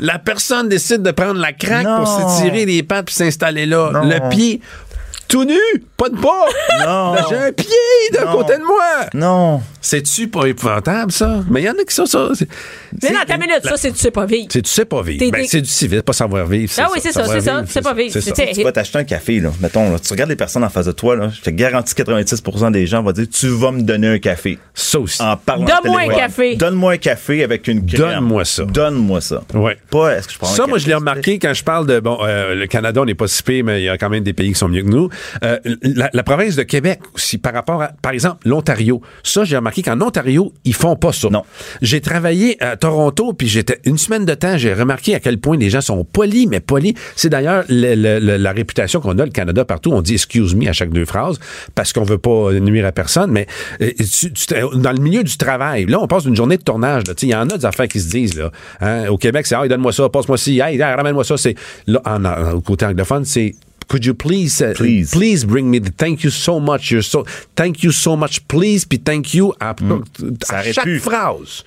[0.00, 1.98] La personne décide de prendre la craque Non.
[1.98, 3.90] pour s'étirer les pattes puis s'installer là.
[3.92, 4.02] Non.
[4.08, 4.60] Le pied
[5.28, 5.58] tout nu,
[6.04, 6.86] pas de bas.
[6.86, 7.14] Non.
[7.28, 7.66] J'ai un pied
[8.12, 9.06] d'un côté de moi.
[9.14, 9.62] Non.
[9.80, 11.42] C'est-tu pas épouvantable ça?
[11.50, 12.28] Mais il y en a qui sont ça.
[12.34, 12.48] c'est-
[13.02, 14.46] Mais non, ta minute, ça, c'est tu sais pas vivre.
[14.50, 15.30] c'est tu sais pas vivre.
[15.30, 16.72] Ben, c'est du civil, pas savoir vivre.
[16.78, 18.18] Ah oui, c'est ça, c'est ça, vivre, c'est pas vivre.
[18.54, 19.50] Tu vas t'acheter un café, là.
[19.60, 21.28] Mettons, là, tu regardes les personnes en face de toi, là.
[21.34, 24.58] Je te garantis 96% des gens vont dire Tu vas me donner un café.
[24.74, 25.20] Ça aussi.
[25.22, 26.56] En parlant Donne-moi un café.
[26.56, 28.00] Donne-moi un café avec une crème.
[28.14, 28.64] Donne-moi ça.
[28.64, 29.42] Donne-moi ça.
[29.54, 29.76] Ouais.
[29.90, 32.00] Pas est-ce que je prends un Ça, moi, je l'ai remarqué quand je parle de
[32.00, 34.24] bon, euh, le Canada, on n'est pas si pire, mais il y a quand même
[34.24, 35.08] des pays qui sont mieux que nous.
[35.94, 39.00] La, la province de Québec aussi, par rapport à, par exemple, l'Ontario.
[39.22, 41.28] Ça, j'ai remarqué qu'en Ontario, ils font pas ça.
[41.30, 41.42] Non.
[41.82, 45.56] J'ai travaillé à Toronto, puis j'étais une semaine de temps, j'ai remarqué à quel point
[45.56, 46.94] les gens sont polis, mais polis.
[47.16, 49.92] C'est d'ailleurs le- le- le- la réputation qu'on a, le Canada partout.
[49.92, 51.38] On dit excuse me à chaque deux phrases
[51.74, 53.46] parce qu'on veut pas nuire à personne, mais
[53.80, 57.04] euh, tu- tu dans le milieu du travail, là, on passe d'une journée de tournage.
[57.06, 57.14] là.
[57.14, 58.36] Tu sais, Il y en a des affaires qui se disent.
[58.36, 58.50] Là.
[58.80, 59.08] Hein?
[59.08, 61.36] Au Québec, c'est hey, donne-moi ça, passe-moi ci, hey, ramène-moi ça.
[61.36, 61.54] C'est
[61.86, 63.54] là, en, en- au côté anglophone, c'est
[63.88, 65.10] Could you please, uh, Please.
[65.12, 66.90] please bring me the thank you so much.
[66.90, 67.24] You're so
[67.56, 69.74] thank you so much, please, puis thank you à,
[70.44, 70.98] Ça à aurait chaque pu.
[70.98, 71.64] phrase.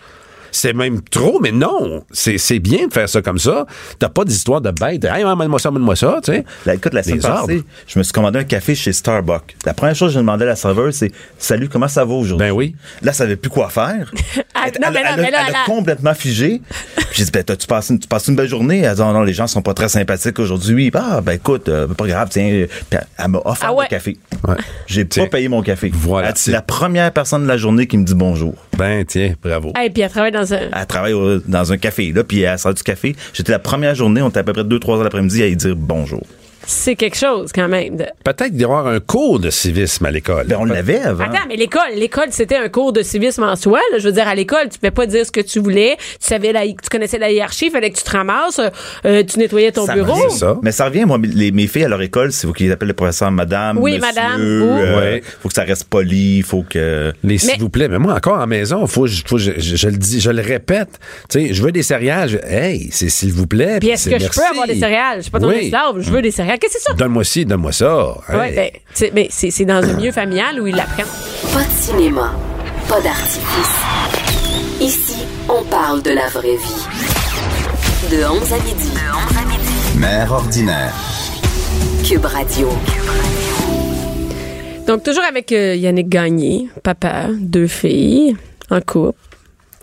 [0.58, 2.04] C'est même trop, mais non.
[2.12, 3.68] C'est c'est bien de faire ça comme ça.
[4.00, 5.06] T'as pas d'histoire de bête.
[5.06, 6.46] Hey, amène-moi ça, amène-moi ça, tu sais.
[6.66, 9.56] Là, écoute, la semaine passée, je me suis commandé un café chez Starbucks.
[9.68, 12.48] La première chose que j'ai demandé à la serveuse, c'est Salut, comment ça va aujourd'hui?
[12.48, 12.76] Ben oui.
[13.04, 14.12] Là, elle savait plus quoi faire.
[14.60, 16.62] Ah, Elle, non, mais non, elle a- mais là, elle a complètement figé.
[17.12, 18.80] J'ai dit, ben, tu passes une, tu passes une belle journée?
[18.80, 20.90] Elle dit, oh, non, les gens sont pas très sympathiques aujourd'hui.
[20.96, 22.66] Ah, ben, écoute, euh, pas grave, tiens.
[22.90, 23.86] Puis elle m'a offert Ah ouais.
[23.86, 24.18] le café.
[24.48, 24.56] Ouais.
[24.88, 25.92] J'ai pas payé mon café.
[25.94, 26.32] Voilà.
[26.36, 28.56] C'est la première personne de la journée qui me dit bonjour.
[28.78, 29.74] Ben, tiens, bravo.
[29.80, 31.14] Et puis elle travaille dans Elle travaille
[31.48, 33.16] dans un café, là, puis elle sort du café.
[33.34, 35.76] J'étais la première journée, on était à peu près 2-3 heures l'après-midi à y dire
[35.76, 36.24] bonjour.
[36.70, 37.96] C'est quelque chose quand même.
[37.96, 40.48] de- Peut-être d'y avoir un cours de civisme à l'école.
[40.48, 41.24] Ben, on l'avait avant.
[41.24, 43.80] Attends, mais l'école, l'école, c'était un cours de civisme en soi.
[43.94, 44.00] là.
[44.00, 45.96] Je veux dire, à l'école, tu pouvais pas dire ce que tu voulais.
[45.98, 48.70] Tu savais, la, tu connaissais la hiérarchie, il fallait que tu te ramasses, euh,
[49.06, 50.30] euh, tu nettoyais ton Ça bureau.
[50.30, 50.58] ça.
[50.62, 52.94] Mais ça revient, moi, les, mes filles à leur école, c'est vous qui appellent le
[52.94, 57.14] professeur madame, Oui, monsieur, madame, euh, faut que ça reste poli, faut que...
[57.24, 59.88] Les s'il vous plaît, mais moi encore en maison, faut, je- faut, je, je, je
[59.88, 60.90] le dis, je le répète.
[61.30, 62.28] Tu sais, je veux des céréales.
[62.30, 63.78] Je- hey, c'est s'il vous plaît.
[63.80, 65.18] Puis est-ce que je peux avoir des céréales?
[65.20, 65.56] Je suis pas ton Oui.
[65.62, 66.57] esclave, je veux des céréales.
[66.60, 66.94] Qu'est-ce que c'est ça?
[66.94, 68.16] Donne-moi ci, donne-moi ça.
[68.30, 68.56] Ouais, Hey.
[68.56, 71.06] ben, c'est, ben, c'est, c'est dans un milieu familial où ils l'apprennent.
[71.54, 72.34] Pas de cinéma,
[72.88, 73.76] pas d'artifice.
[74.82, 78.12] Ici, on parle de la vraie vie.
[78.12, 78.92] De 11 à midi.
[79.98, 80.94] Mère ordinaire.
[82.08, 82.70] Cube Radio.
[84.88, 88.38] Donc, toujours avec euh, Yannick Gagné, papa, deux filles,
[88.70, 89.20] en couple,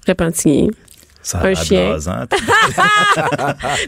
[0.08, 0.70] repentigné.
[1.24, 1.88] Ça Un chien.
[1.88, 2.12] blasant.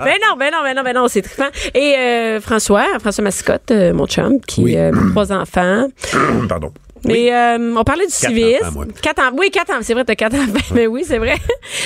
[0.00, 1.48] ben non, ben non, ben non, ben non, c'est trippant.
[1.74, 4.76] Et euh, François, François Mascotte, euh, mon chum, qui Oui.
[4.76, 5.88] a trois enfants.
[6.48, 6.72] Pardon.
[7.04, 8.64] Mais euh, on parlait du Quatre civisme.
[8.66, 8.84] enfants.
[9.02, 9.36] Quatre enfants.
[9.38, 9.80] Oui, quatre enfants.
[9.82, 10.64] C'est vrai, t'as quatre enfants.
[10.74, 11.36] Mais oui, c'est vrai.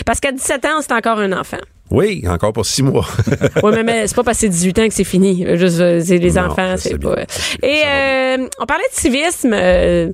[0.07, 1.59] Parce qu'à 17 ans, c'est encore un enfant.
[1.91, 3.07] Oui, encore pour six mois.
[3.63, 5.45] Oui, mais, mais c'est pas passé 18 ans que c'est fini.
[5.57, 7.17] Juste, euh, c'est les Non, enfants, c'est pas.
[7.17, 7.25] bien.
[7.63, 9.53] Et euh, on parlait de civisme.
[9.53, 10.11] euh,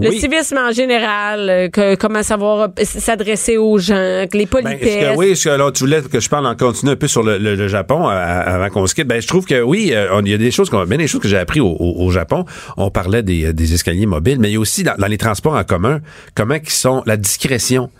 [0.00, 3.94] Le civisme en général, euh, que, comment savoir euh, s'adresser aux gens,
[4.30, 4.82] que les Ben, politesses.
[4.88, 7.22] est-ce que, oui, que là, tu voulais que je parle en continu un peu sur
[7.22, 9.06] le, le- le Japon euh, avant qu'on se quitte?
[9.06, 11.20] Ben, je trouve que oui, euh, il y a des choses, qu'on- bien des choses
[11.20, 12.44] que j'ai appris au, au- au Japon.
[12.76, 15.54] On parlait des, des escaliers mobiles, mais il y a aussi dans, dans les transports
[15.54, 16.00] en commun,
[16.34, 17.90] comment qui sont la discrétion.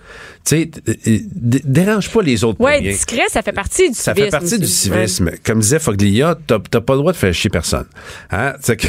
[0.44, 0.82] Tu sais, d-
[1.34, 2.64] d- dérange pas les autres.
[2.64, 2.80] rien.
[2.80, 4.24] discret, ça fait partie du Ça civisme.
[4.24, 5.30] fait partie du civisme.
[5.44, 7.86] Comme disait Foglia, t'as t'as pas le droit de faire chier personne.
[8.30, 8.54] Hein?
[8.60, 8.86] C'est que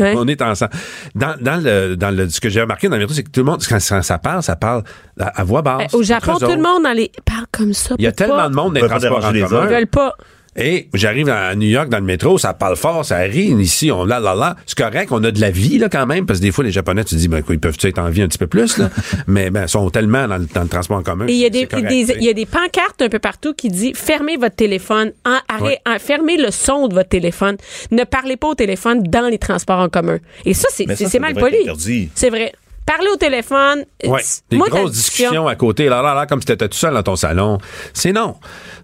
[0.00, 0.14] Ouais.
[0.16, 0.70] on est ensemble.
[1.14, 3.40] Dans, dans le, dans le, ce que j'ai remarqué dans le métro, c'est que tout
[3.40, 4.82] le monde, quand ça, ça parle, ça parle
[5.18, 5.92] à, à voix basse.
[5.92, 5.98] Ouais.
[5.98, 7.94] Au Japon, tout le monde dans les parle comme ça.
[7.98, 8.48] Il y a tellement pas.
[8.48, 9.64] de monde dans les transports en déranger les commun.
[9.68, 10.14] Ils veulent pas.
[10.56, 13.52] Et j'arrive à New York dans le métro, ça parle fort, ça rit.
[13.60, 14.56] Ici, on là, là, là.
[14.66, 16.70] C'est correct, on a de la vie, là, quand même, parce que des fois, les
[16.70, 18.78] Japonais, tu te dis, ben, quoi, ils peuvent être en vie un petit peu plus,
[18.78, 18.90] là?
[19.26, 21.26] mais, ben, ils sont tellement dans le, dans le transport en commun.
[21.28, 21.66] Il y a des,
[22.20, 25.80] il y a des pancartes un peu partout qui dit fermez votre téléphone, en, arrêt-
[25.86, 27.56] en- fermez le son de votre téléphone,
[27.90, 30.18] ne parlez pas au téléphone dans les transports en commun.
[30.44, 30.86] Et ça, c'est
[31.18, 31.56] mal poli.
[32.14, 32.52] C'est vrai.
[32.86, 33.82] Parler au téléphone.
[34.04, 36.92] Ouais, des moi, grosses discussions à côté, là, là, là, comme si t'étais tout seul
[36.92, 37.56] dans ton salon.
[37.94, 38.36] C'est non.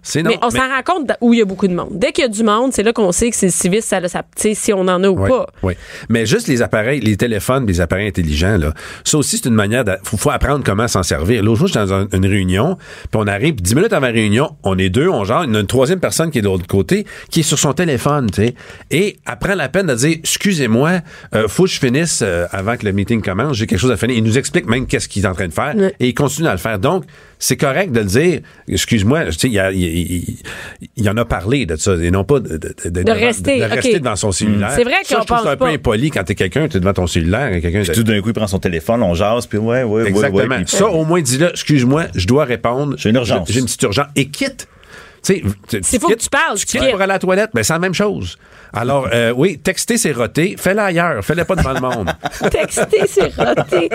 [0.03, 0.31] C'est non.
[0.31, 1.89] Mais on s'en rend compte où il y a beaucoup de monde.
[1.91, 3.97] Dès qu'il y a du monde, c'est là qu'on sait que c'est le civisme, ça,
[3.97, 5.47] a sa- tu sais, si on en a ou Oui, pas.
[5.63, 5.73] oui.
[6.09, 8.73] Mais juste les appareils, les téléphones, les appareils intelligents, là,
[9.03, 9.93] ça aussi, c'est une manière de.
[10.03, 11.43] Faut, faut apprendre comment s'en servir.
[11.43, 14.11] L'autre jour, j'étais dans un- une réunion, puis on arrive, puis dix minutes avant la
[14.13, 16.47] réunion, on est deux, on genre, il y a une troisième personne qui est de
[16.47, 18.55] l'autre côté, qui est sur son téléphone, tu sais.
[18.89, 21.01] Et elle prend la peine de dire, excusez-moi,
[21.35, 23.97] euh, faut que je finisse euh, avant que le meeting commence, j'ai quelque chose à
[23.97, 24.17] finir.
[24.17, 26.53] Il nous explique même qu'est-ce qu'il est en train de faire, et il continue à
[26.53, 26.79] le faire.
[26.79, 27.03] Donc,
[27.37, 30.37] c'est correct de le dire, excuse-moi, tu sais, il, y a- il- il-
[30.97, 33.59] il y en a parlé de ça, et non pas de, de, de- de- rester,
[33.59, 34.01] de rester ok.
[34.01, 34.71] devant son cellulaire.
[34.75, 35.71] C'est vrai qu'on je trouve pense ça un peu pas.
[35.71, 37.83] impoli quand t'es quelqu'un, t'es devant ton cellulaire et quelqu'un.
[37.93, 40.55] Tout d'un coup, il prend son téléphone, on jase, puis ouais, ouais, ouais, Exactement.
[40.55, 40.63] ouais.
[40.63, 42.95] puis- ça, au moins, dis-le, excuse-moi, je dois répondre.
[42.97, 43.49] J'ai une urgence.
[43.51, 44.07] J'ai une petite urgence.
[44.15, 44.67] Et quitte.
[45.23, 47.15] Tu sais, tu- C'est tu faut que tu parles, Tu tu quittes pour aller à
[47.15, 48.37] la toilette, ben c'est la même chose.
[48.73, 50.55] Alors, euh, oui, texter, c'est roté.
[50.57, 51.23] Fais-le ailleurs.
[51.23, 52.11] Fais-le pas devant le monde.
[52.49, 53.89] Texter, c'est roté.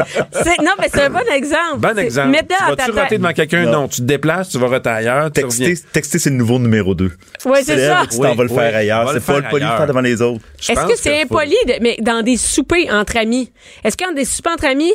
[0.63, 1.79] Non, mais c'est un bon exemple.
[1.79, 2.37] Bon exemple.
[2.37, 3.63] Tu vas-tu roter devant quelqu'un?
[3.65, 3.73] Non.
[3.73, 3.89] Non.
[3.89, 5.33] Tu te déplaces, tu vas roter ailleurs.
[5.33, 7.11] tu Texter, texter, c'est le nouveau numéro 2.
[7.47, 8.03] Ouais, c'est ça.
[8.11, 9.13] Tu t'en Oui, vas le oui, faire ailleurs.
[9.13, 10.45] le C'est pas le poli de faire devant les autres.
[10.69, 13.51] Est-ce que c'est impoli, mais dans des soupers entre amis?
[13.83, 14.93] Est-ce qu'en des soupers entre amis,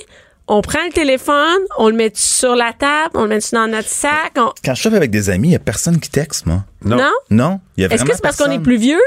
[0.54, 3.88] on prend le téléphone, on le met sur la table, on le met dans notre
[3.88, 4.34] sac?
[4.36, 6.66] on- Quand je suis avec des amis, il n'y a personne qui texte, moi.
[6.84, 6.98] Non?
[6.98, 7.12] Non?
[7.30, 7.60] Non?
[7.78, 9.00] Il y a Est-ce que c'est parce qu'on est plus vieux?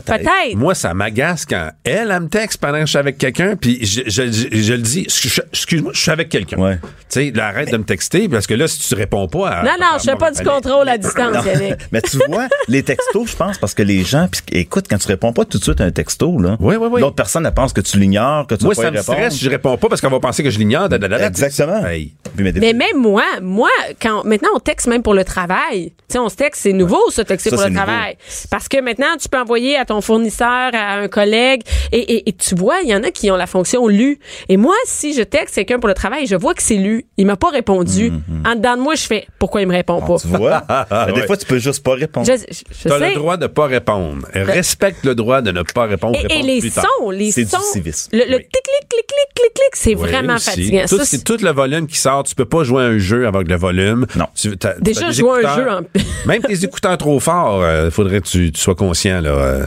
[0.00, 0.18] Peut-être.
[0.22, 0.56] Peut-être.
[0.56, 3.78] Moi, ça m'agace quand elle, elle me texte pendant que je suis avec quelqu'un, puis
[3.84, 5.06] je, je, je- je le dis,
[5.50, 6.56] excuse-moi, je suis avec quelqu'un.
[6.58, 6.78] Ouais.
[7.10, 9.62] Tu sais, arrête de me texter, parce que là, si tu réponds pas à.
[9.64, 11.44] Non, non, à je fais pas du contrôle à distance.
[11.44, 11.74] Yannick.
[11.92, 15.06] Mais tu vois, les textos, je pense, parce que les gens, puis écoute, quand tu
[15.08, 17.00] réponds pas tout de suite à un texto, là, Oui, oui, oui.
[17.00, 18.98] l'autre personne, elle pense que tu l'ignores, que tu Moi, vas pas ça y me
[18.98, 19.18] répondre.
[19.18, 20.88] stresse si je réponds pas parce qu'on va penser que je l'ignore.
[20.88, 21.26] da, da, da, da.
[21.26, 21.86] Exactement.
[21.86, 22.14] Hey.
[22.38, 23.70] Mais même moi, moi,
[24.00, 25.92] quand maintenant on texte même pour le travail.
[26.08, 27.84] Tu sais, on se texte, c'est nouveau ça, texter Ça, pour le nouveau.
[27.84, 28.16] travail.
[28.50, 31.62] Parce que maintenant, tu peux envoyer à ton fournisseur, à un collègue.
[31.92, 34.18] Et, et- et tu vois, il y en a qui ont la fonction lu.
[34.48, 37.06] Et moi, si je texte quelqu'un pour le travail, je vois que c'est lu.
[37.16, 38.12] Il m'a pas répondu.
[38.44, 40.16] En dedans de moi, je fais pourquoi il me répond pas?
[40.20, 40.62] Tu vois?
[41.06, 41.26] Mais Des Ouais.
[41.26, 42.26] fois, tu peux juste pas répondre.
[42.26, 43.08] Je, je- je T'as sais.
[43.10, 44.26] le droit de pas répondre.
[44.34, 46.18] Respecte le droit de ne pas répondre.
[46.30, 46.84] Et, les plus tard.
[47.00, 47.58] sons, les C'est du sons.
[47.72, 48.10] civisme.
[48.12, 48.42] Le, le Oui.
[48.42, 50.50] tic, clic, clic, clic, clic, clic, c'est Oui, vraiment aussi.
[50.50, 50.84] fatigant.
[50.88, 53.48] Tout, c'est- tout le volume qui sort, tu peux pas jouer à un jeu avec
[53.48, 54.06] le volume.
[54.16, 54.26] Non.
[54.34, 55.80] Tu, t'as- Déjà, t'as jouer à un jeu en-
[56.26, 59.20] Même tes écouteurs trop forts, il faudrait que tu, tu sois conscient.
[59.20, 59.65] Là, euh, euh,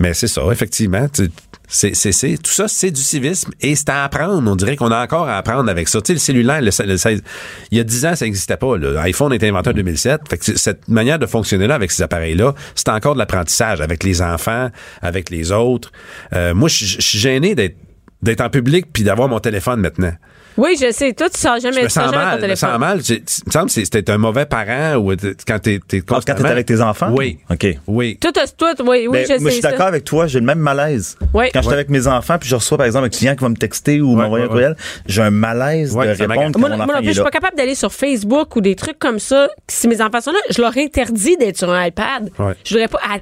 [0.00, 1.08] mais c'est ça, effectivement.
[1.08, 1.30] tu-
[1.66, 4.48] c'est, c'est, c'est- tout ça, c'est du civisme et c'est à apprendre.
[4.50, 6.00] On dirait qu'on a encore à apprendre avec ça.
[6.02, 7.22] Tu sais, le cellulaire, le, le 16,
[7.70, 8.76] il y a 10 ans, ça n'existait pas.
[8.76, 10.20] L'iPhone a été inventé en 2007.
[10.28, 13.80] Fait que c'est- cette manière de fonctionner là avec ces appareils-là, c'est encore de l'apprentissage
[13.80, 14.68] avec les enfants,
[15.00, 15.90] avec les autres.
[16.34, 17.76] Euh, moi, je je suis gêné d'être,
[18.22, 20.12] d'être en public puis d'avoir mon téléphone maintenant.
[20.56, 21.12] Oui, je sais.
[21.12, 22.30] Toi, tu sors jamais, Je me sens ton mal.
[22.30, 22.70] Je me téléphone.
[22.70, 23.00] sens mal.
[23.08, 23.14] Il
[23.46, 25.12] me semble que c'est- c'était un mauvais parent ou
[25.46, 26.40] quand t'es, t'es Ah, quand constamment...
[26.42, 27.10] t'es avec tes enfants?
[27.16, 27.38] Oui.
[27.50, 27.66] OK.
[27.86, 28.18] Oui.
[28.20, 29.50] Toi, t'as- toi, oui, oui, Ben, je moi, je sais.
[29.52, 31.16] suis d'accord avec toi, j'ai le même malaise.
[31.32, 31.50] Ouais.
[31.52, 33.48] Quand je suis avec mes enfants, puis je reçois, par exemple, un client qui va
[33.48, 34.76] me texter ou m'envoyer ouais, un courriel,
[35.06, 37.74] j'ai un malaise Ouais, de répondre Moi, moi non plus, je suis pas capable d'aller
[37.74, 39.48] sur Facebook ou des trucs comme ça.
[39.68, 42.30] Si mes enfants sont là, je leur interdis d'être sur un iPad.
[42.38, 42.54] Ouais.
[42.64, 43.18] Je voudrais pas à, à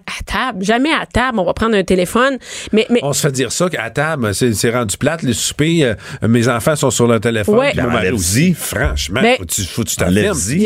[0.53, 1.39] table, jamais à table.
[1.39, 2.39] On va prendre un téléphone.
[2.73, 5.83] Mais, mais On se fait dire ça qu'à table, c'est, rendu plate, les soupers,
[6.23, 7.57] euh, mes enfants sont sur leur téléphone.
[7.59, 8.11] Ouais.
[8.13, 8.55] aussi.
[8.55, 9.95] Franchement, Ben, faut que tu, faut tu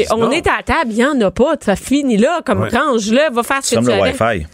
[0.01, 1.55] et on est à table, il y en a pas.
[1.65, 2.69] Ça finit là, comme Ouais.
[2.69, 4.01] range-le, va faire ce que Comme tu le.
[4.03, 4.47] Wi-Fi.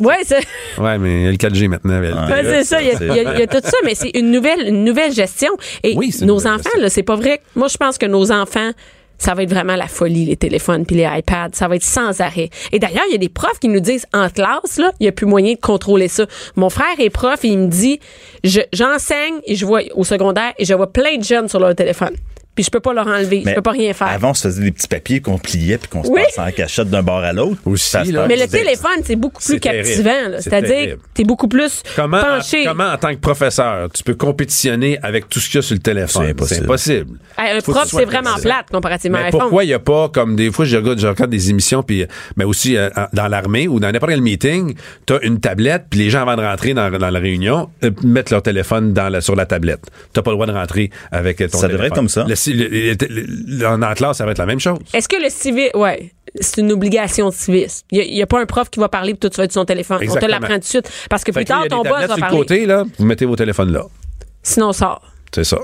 [0.00, 0.44] Ouais, c'est
[0.78, 2.00] Ouais, mais il y a le 4G maintenant.
[2.00, 2.82] ouais, c'est ça.
[2.82, 4.66] Il y, a, il y a- il y a tout ça, mais c'est une nouvelle,
[4.68, 5.50] une nouvelle gestion.
[5.84, 6.80] Et Oui, nos enfants, gestion.
[6.80, 7.40] là, c'est pas vrai.
[7.54, 8.72] Moi, je pense que nos enfants,
[9.18, 11.50] ça va être vraiment la folie, les téléphones puis les iPads.
[11.52, 12.50] Ça va être sans arrêt.
[12.72, 15.08] Et d'ailleurs, il y a des profs qui nous disent en classe, là, il n'y
[15.08, 16.26] a plus moyen de contrôler ça.
[16.56, 18.00] Mon frère est prof et il me dit,
[18.44, 21.74] je, j'enseigne et je vois au secondaire et je vois plein de jeunes sur leur
[21.74, 22.14] téléphone.
[22.56, 23.42] Puis je peux pas leur enlever.
[23.46, 24.08] je peux pas rien faire.
[24.08, 26.22] Avant, on se faisait des petits papiers qu'on pliait puis qu'on se Oui.
[26.24, 27.60] passait en cachette d'un bord à l'autre.
[27.66, 28.26] Aussi, Ça là.
[28.26, 30.10] mais le téléphone, c'est beaucoup plus captivant.
[30.40, 31.02] C'est-à-dire, terrible.
[31.14, 32.64] t'es beaucoup plus Comment, penché.
[32.64, 35.74] comment, en tant que professeur, tu peux compétitionner avec tout ce qu'il y a sur
[35.74, 36.22] le téléphone?
[36.24, 36.56] C'est impossible.
[36.60, 37.18] C'est impossible.
[37.38, 39.40] Hey, un Faut que prof, tu c'est vraiment plate comparativement à Mais iPhone.
[39.42, 42.06] pourquoi il n'y a pas, comme des fois, je regarde, je regarde des émissions, puis,
[42.36, 44.74] mais aussi euh, dans l'armée ou dans n'importe quel meeting,
[45.06, 47.90] tu as une tablette, puis les gens, avant de rentrer dans, dans la réunion, euh,
[48.02, 49.80] mettent leur téléphone dans la, sur la tablette.
[50.14, 51.70] Tu pas le droit de rentrer avec ton Ça téléphone.
[51.72, 52.24] devrait être comme ça.
[52.26, 54.78] Le- en classe, ça va être la même chose.
[54.94, 57.84] Est-ce que le civil, ouais, c'est une obligation de civisme.
[57.90, 59.60] Il n'y a, pas un prof qui va parler puis toi tu vas être sur
[59.62, 59.96] son téléphone.
[59.96, 60.32] On te Exactement.
[60.32, 60.90] l'apprend tout de suite.
[61.08, 62.22] Parce que Fait plus tard, ton boss va parler.
[62.22, 63.84] le côté, là, vous mettez vos téléphones là.
[64.42, 65.02] Sinon, on sort.
[65.34, 65.58] C'est ça.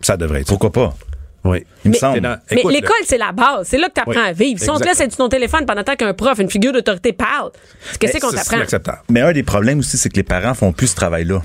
[0.00, 0.52] Ça devrait être ça.
[0.52, 0.94] Pourquoi pas?
[1.42, 1.64] Oui.
[1.84, 2.14] Il me Mais- semble.
[2.16, 3.66] T'es dans- Mais l'école, c'est la base.
[3.68, 4.60] C'est là que tu apprends Oui, à vivre.
[4.60, 5.06] Si on te laisse exactement.
[5.06, 7.50] être sur ton téléphone pendant tant qu'un prof, une figure d'autorité parle,
[7.98, 8.56] qu'est-ce qu'on c'est t'apprend?
[8.58, 8.98] inacceptable.
[9.08, 11.40] Mais un des problèmes aussi, c'est que les parents font plus ce travail-là.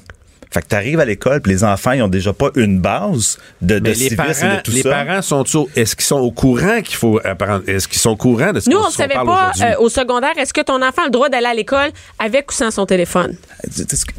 [0.56, 3.78] Fait que t'arrives à l'école, puis les enfants, ils ont déjà pas une base de,
[3.78, 4.89] de les civisme et parents, de tout les ça.
[4.89, 8.16] parents sont au, est-ce qu'ils sont au courant qu'il faut apprendre, est-ce qu'ils sont au
[8.16, 9.64] courant de ce Nous, qu'on on qu'on savait parle pas aujourd'hui?
[9.76, 11.89] euh, au secondaire, est-ce que ton enfant a le droit d'aller à l'école
[12.20, 13.36] avec ou sans son téléphone?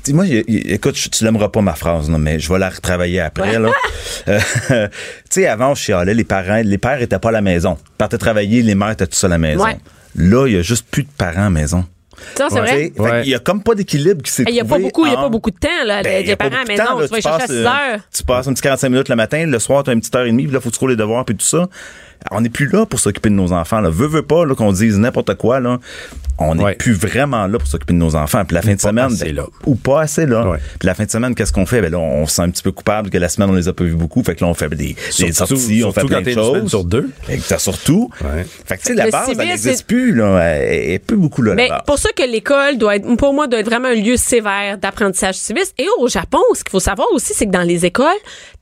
[0.04, 3.58] Tu- Moi, écoute, tu l'aimeras pas ma phrase, là, mais je vais la retravailler après.
[3.58, 3.70] là.
[4.28, 4.90] Euh, tu
[5.30, 7.78] sais, avant, je chialais, les parents, les pères étaient pas à la maison.
[7.94, 9.64] Ils partaient travailler, les mères étaient tous à la maison.
[9.64, 9.76] Ouais.
[10.16, 11.84] Là, il y a juste plus de parents à la maison.
[12.34, 12.92] Ça, c'est vrai?
[12.98, 13.22] Ouais.
[13.22, 15.14] qu'il y a comme pas d'équilibre qui s'est Il n'y a pas beaucoup, il y
[15.14, 16.02] a pas beaucoup de temps, là.
[16.02, 17.08] Ben, les il y a pas parents à la beaucoup de temps, maison, là.
[17.08, 18.00] tu vas chercher à passes, 6 euh, heures.
[18.12, 20.26] Tu passes un petit 45 minutes le matin, le soir, tu as une petite heure
[20.26, 21.68] et demie, puis là, faut que tu les devoirs, puis tout ça.
[22.30, 23.80] On n'est plus là pour s'occuper de nos enfants.
[23.80, 23.90] Là.
[23.90, 25.60] Veux, veux pas qu'on dise n'importe quoi.
[25.60, 25.78] Là.
[26.38, 26.74] On n'est Ouais.
[26.74, 28.44] plus vraiment là pour s'occuper de nos enfants.
[28.44, 29.44] Puis la fin de semaine, assez ben, là.
[29.64, 30.46] ou pas assez là.
[30.50, 30.58] Ouais.
[30.78, 31.80] Puis la fin de semaine, qu'est-ce qu'on fait?
[31.80, 33.72] Ben là, on se sent un petit peu coupable que la semaine, on les a
[33.72, 34.22] pas vus beaucoup.
[34.22, 36.68] Fait que là, on fait des, des Surtout- sorties, on fait plein de choses.
[36.68, 37.08] sur deux.
[37.28, 38.10] Et que t'as surtout.
[38.22, 38.44] Ouais.
[38.66, 40.14] Fait que tu sais, la Le base, civil, elle n'existe plus.
[40.14, 40.38] Là.
[40.42, 43.46] Elle elle est plus beaucoup là, Mais pour ça que l'école doit être, pour moi,
[43.46, 45.74] doit être vraiment un lieu sévère d'apprentissage civiste.
[45.78, 48.06] Et au Japon, ce qu'il faut savoir aussi, c'est que dans les écoles,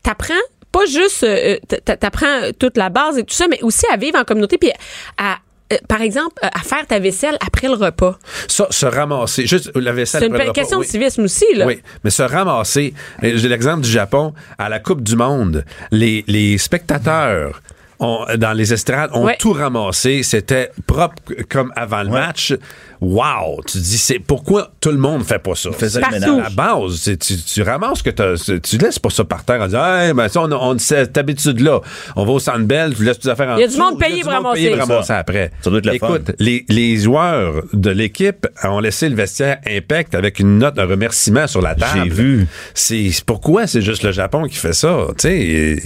[0.03, 0.35] t'apprends
[0.75, 4.19] pas juste, euh, t'a- t'apprends toute la base et tout ça, mais aussi à vivre
[4.19, 4.73] en communauté, puis
[5.17, 5.37] à,
[5.73, 8.19] euh, par exemple, euh, à faire ta vaisselle après le repas.
[8.49, 10.21] Ça, se ramasser, juste la vaisselle.
[10.23, 10.87] C'est une après le repas, question oui.
[10.87, 11.67] de civisme aussi, là.
[11.67, 12.93] Oui, mais se ramasser.
[13.23, 14.35] J'ai l'exemple du Japon.
[14.59, 17.63] À la Coupe du Monde, les, les spectateurs
[18.01, 19.37] ont, dans les estrades ont Ouais.
[19.39, 20.23] tout ramassé.
[20.25, 21.15] C'était propre
[21.49, 22.53] comme avant le match.
[23.01, 23.61] Wow!
[23.67, 25.71] Tu dis, c'est pourquoi tout le monde fait pas ça?
[25.79, 25.97] C'est.
[26.03, 28.11] À la base, c'est- tu, tu ramasses que
[28.59, 31.17] tu laisses pas ça par terre en disant, hey, ben ça, on a on cette
[31.17, 31.81] habitude-là.
[32.17, 33.99] On va au Centre Bell, tu laisses tes affaires en Il y a du monde
[33.99, 34.69] payé pour ramasser.
[34.71, 35.19] payé pour Ça.
[35.19, 35.51] après.
[35.61, 36.33] Ça doit être le Écoute, fun.
[36.39, 41.47] les, les joueurs de l'équipe ont laissé le vestiaire impact avec une note de remerciement
[41.47, 42.01] sur la table.
[42.05, 42.47] J'ai vu.
[42.75, 45.35] C'est pourquoi c'est juste le Japon qui fait ça, tu sais.
[45.39, 45.83] Et,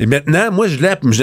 [0.00, 0.78] et maintenant, moi je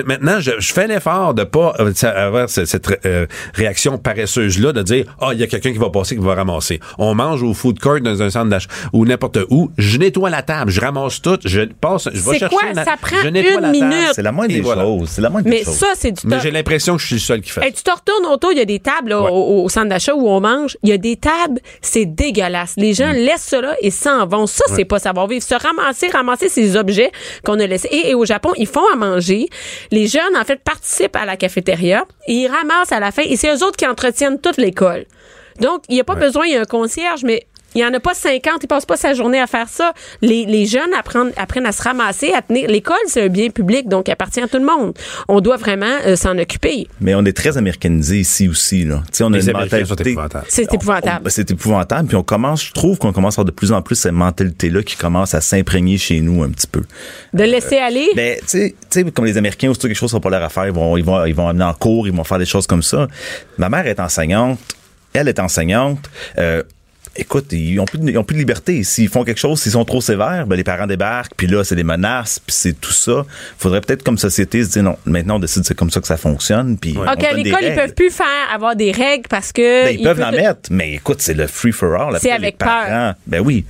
[0.06, 4.82] maintenant je, je fais l'effort de pas euh, avoir cette, cette, euh, réaction paresseuse-là de
[4.84, 6.80] dire, ah, il y a quelqu'un qui va passer, qui va ramasser.
[6.98, 9.70] On mange au food court dans un centre d'achat ou n'importe où.
[9.78, 12.56] Je nettoie la table, je ramasse tout, je passe, je vais C'est chercher.
[12.56, 12.74] quoi?
[12.74, 13.86] la- Ça prend je nettoie une la table.
[13.86, 14.12] minute.
[14.14, 14.84] C'est la moindre Et des voilà.
[14.84, 15.10] choses.
[15.10, 15.76] C'est la moindre Mais des choses.
[15.76, 17.66] ça, c'est du Mais j'ai l'impression que je suis le seul qui fait.
[17.66, 19.30] Hey, tu te retournes autour, il y a des tables là, Ouais.
[19.32, 20.78] au, au centre d'achat où on mange.
[20.84, 22.74] Il y a des tables, c'est dégueulasse.
[22.78, 22.96] Les Mm.
[22.96, 24.48] gens laissent ça là et s'en vont.
[24.48, 25.44] Ça, c'est pas savoir-vivre.
[25.44, 27.12] Se ramasser, ramasser ces objets
[27.44, 27.90] qu'on a laissés.
[27.92, 29.48] Et, et au Japon, ils font à manger.
[29.92, 33.24] Les jeunes, en fait, participent à la cafétéria et ils ramassent à la fin.
[33.24, 35.06] Et c'est eux autres qui entretiennent toute l'école.
[35.62, 37.44] Donc, il n'y a pas besoin, il y a un concierge, mais
[37.76, 39.94] il n'y en a pas 50, il passe pas sa journée à faire ça.
[40.22, 42.68] Les, les jeunes apprennent, apprennent à se ramasser, à tenir.
[42.70, 44.94] L'école, c'est un bien public, donc il appartient à tout le monde.
[45.28, 46.88] On doit vraiment euh, s'en occuper.
[47.02, 48.84] Mais on est très américanisé ici aussi.
[48.86, 49.04] Là.
[49.12, 50.16] Tu sais, on a une mentalité.
[50.48, 51.30] C'est épouvantable.
[51.30, 52.08] c'est épouvantable.
[52.08, 54.82] Puis on commence, je trouve qu'on commence à avoir de plus en plus cette mentalité-là
[54.82, 56.82] qui commence à s'imprégner chez nous un petit peu.
[57.34, 58.08] De laisser aller?
[58.16, 60.66] Ben, tu sais- tu sais, comme les Américains, aussitôt quelque chose sera pas leur affaire,
[60.66, 62.82] ils vont, ils vont, ils vont amener en cours, ils vont faire des choses comme
[62.82, 63.08] ça.
[63.58, 64.58] Ma mère est enseignante,
[65.14, 66.10] elle est enseignante.
[66.38, 66.64] Euh,
[67.16, 68.84] écoute, ils ont plus de, ils ont plus de liberté.
[68.84, 71.76] S'ils font quelque chose, s'ils sont trop sévères, ben les parents débarquent, puis là, c'est
[71.76, 73.26] des menaces, puis c'est tout ça.
[73.58, 76.18] Faudrait peut-être comme société se dire non, maintenant on décide c'est comme ça que ça
[76.18, 79.86] fonctionne, puis on OK, à l'école, ils peuvent plus faire avoir des règles parce que.
[79.86, 82.18] Ben, ils peuvent peuvent en te- mettre, mais écoute, c'est le free for all.
[82.22, 83.16] C'est avec les parents, peur.
[83.26, 83.66] Ben oui.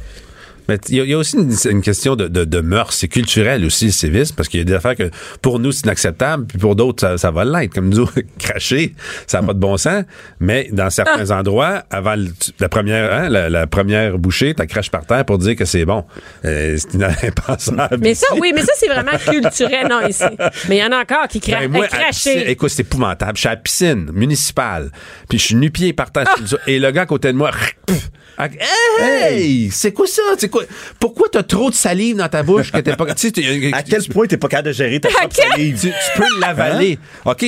[0.68, 2.94] Mais il y, y a aussi une, une question de, de, de mœurs.
[2.94, 5.10] C'est culturel aussi, le sévisme, parce qu'il y a des affaires que
[5.42, 7.74] pour nous, c'est inacceptable, puis pour d'autres, ça, ça va l'être.
[7.74, 8.08] Comme nous,
[8.40, 8.94] cracher,
[9.28, 10.04] ça n'a pas de bon sens.
[10.40, 11.40] Mais dans certains Ah.
[11.40, 12.28] endroits, avant le-
[12.60, 15.86] la première hein, la, la première bouchée, tu craches par terre pour dire que c'est
[15.86, 16.04] bon.
[16.46, 17.98] Euh, c'est impensable.
[18.02, 20.24] Mais ça, oui, mais ça, c'est vraiment culturel, non, ici.
[20.70, 22.50] Mais il y en a encore qui Ben, à cracher.
[22.52, 23.34] écoute, c'est épouvantable.
[23.36, 24.92] Je suis à la piscine municipale,
[25.30, 26.26] puis je suis nu-pied par terre.
[26.28, 26.56] Ah!
[26.68, 27.52] Et le gars à côté de moi,
[27.86, 28.10] pff,
[28.40, 30.22] hey, c'est quoi ça?
[30.38, 30.64] C'est quoi?
[31.00, 33.06] Pourquoi t'as trop de salive dans ta bouche que t'es pas...
[33.14, 35.80] Tu sais, t'es- À quel point t'es pas capable de gérer ta propre salive?
[35.80, 37.00] tu, tu peux l'avaler.
[37.26, 37.32] Hein?
[37.32, 37.46] OK,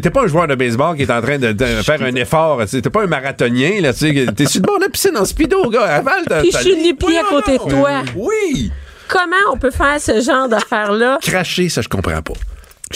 [0.00, 2.60] t'es pas un joueur de baseball qui est en train de, de faire un effort.
[2.66, 3.80] T'es pas un marathonien.
[3.80, 5.82] là, tu sais, T'es sur le bord de la piscine en speedo, gars.
[5.84, 6.84] Avale ta Puis je suis salive.
[6.86, 8.02] nu-pied à côté de toi.
[8.16, 8.70] Oui.
[9.08, 11.18] Comment on peut faire ce genre d'affaires-là?
[11.20, 12.32] Cracher, ça, je comprends pas.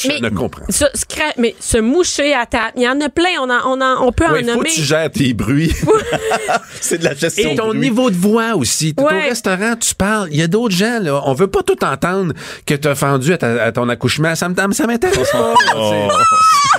[0.01, 3.29] Je Mais, ne comprends cra- mais se moucher à table, il y en a plein,
[3.41, 4.69] on, en, on, en- on peut en faut nommer.
[4.71, 5.73] que tu gères tes bruits.
[6.81, 7.79] C'est de la gestion Et ton bruit.
[7.81, 8.95] niveau de voix aussi.
[8.95, 9.25] T'es Ouais.
[9.27, 10.29] au restaurant, tu parles.
[10.31, 11.23] Il y a d'autres gens, là.
[11.25, 12.33] On veut pas tout entendre
[12.67, 14.35] que t'as fendu à, ta- à ton accouchement.
[14.35, 15.55] Ça me- ça m'intéresse pas.
[15.77, 16.09] Oh.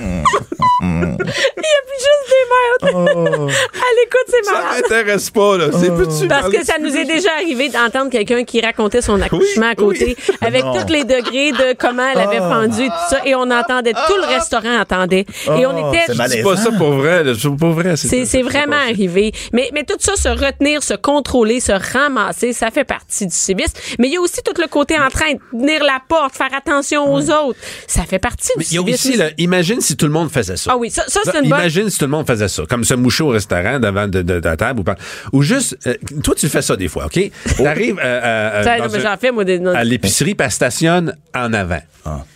[0.00, 2.17] Il y a plus juste
[2.48, 2.94] mères.
[3.48, 4.82] à l'écoute, c'est Ça malade.
[4.82, 5.66] m'intéresse pas, là.
[5.72, 9.66] C'est peux-tu Parce que ça nous est déjà arrivé d'entendre quelqu'un qui racontait son accouchement
[9.66, 10.34] Oui, à côté, oui.
[10.40, 10.74] avec Non.
[10.80, 14.16] tous les degrés de comment elle avait fendu et tout ça, et on entendait, tout
[14.20, 15.26] le restaurant entendait.
[15.46, 16.04] et on Oh, était...
[16.14, 17.32] c'est C'est pas ça pour vrai, là.
[17.40, 17.96] C'est pas vrai.
[17.96, 19.32] C'est, c'est vraiment arrivé.
[19.52, 23.74] Mais, mais tout ça, se retenir, se contrôler, se ramasser, ça fait partie du civisme.
[23.98, 26.52] Mais il y a aussi tout le côté en train de tenir la porte, faire
[26.56, 27.58] attention aux autres.
[27.86, 29.08] Ça fait partie Mais du il y a civisme.
[29.08, 30.70] aussi, là, imagine si tout le monde faisait ça.
[30.72, 31.58] Ah oui, ça, ça c'est une bonne...
[31.60, 34.38] Imagine si tout le monde faisait ça, comme se moucher au restaurant devant de, de-
[34.38, 34.94] de la table ou pas.
[35.32, 37.18] Ou juste, euh, toi tu fais ça des fois, ok?
[37.56, 41.80] T'arrives euh, euh, non, à l'épicerie, puis elle stationne en avant.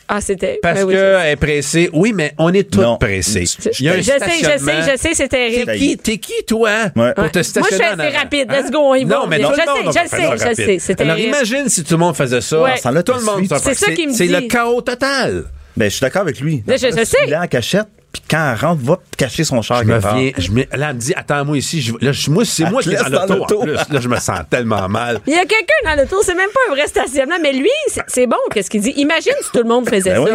[0.09, 0.59] Ah, c'était...
[0.63, 1.89] Parce ben oui, qu'elle est pressée.
[1.95, 2.99] Oui, mais on est tous Non.
[2.99, 3.45] pressés.
[3.47, 4.73] Je, Il y a un je sais, je sais, stationnement.
[4.93, 5.73] je sais, c'est terrible.
[5.73, 7.15] T'es qui, t'es qui, toi, Ouais.
[7.15, 8.47] pour te Moi, je stationner suis assez rapide.
[8.51, 8.61] Hein?
[8.61, 9.15] Let's go, on y va.
[9.17, 10.55] Non, mais Je tout le sais, je sais, je rapide.
[10.57, 11.35] sais, c'est Alors, terrible.
[11.35, 12.61] imagine si tout le monde faisait ça.
[12.61, 12.75] Ouais.
[12.85, 15.45] Là, Tout le monde C'est ça qui me C'est le chaos total.
[15.79, 16.63] Ben, je suis d'accord avec lui.
[16.69, 17.17] Je- je sais.
[17.27, 20.31] Il est en cachette, puis quand elle rentre, va cacher son char Je me viens,
[20.37, 21.81] je me- là, elle me dit, attends-moi ici.
[21.81, 23.65] Je, là, je- moi, c'est moi te qui est laisse dans l'auto.
[23.65, 23.67] l'auto.
[23.67, 25.21] Là, je me sens tellement mal.
[25.27, 27.71] Il y a quelqu'un dans le tour, c'est même pas un vrai stationnement, mais lui,
[28.07, 28.93] c'est- bon, qu'est-ce qu'il dit?
[28.97, 30.35] Imagine si tout le monde faisait Ben ça.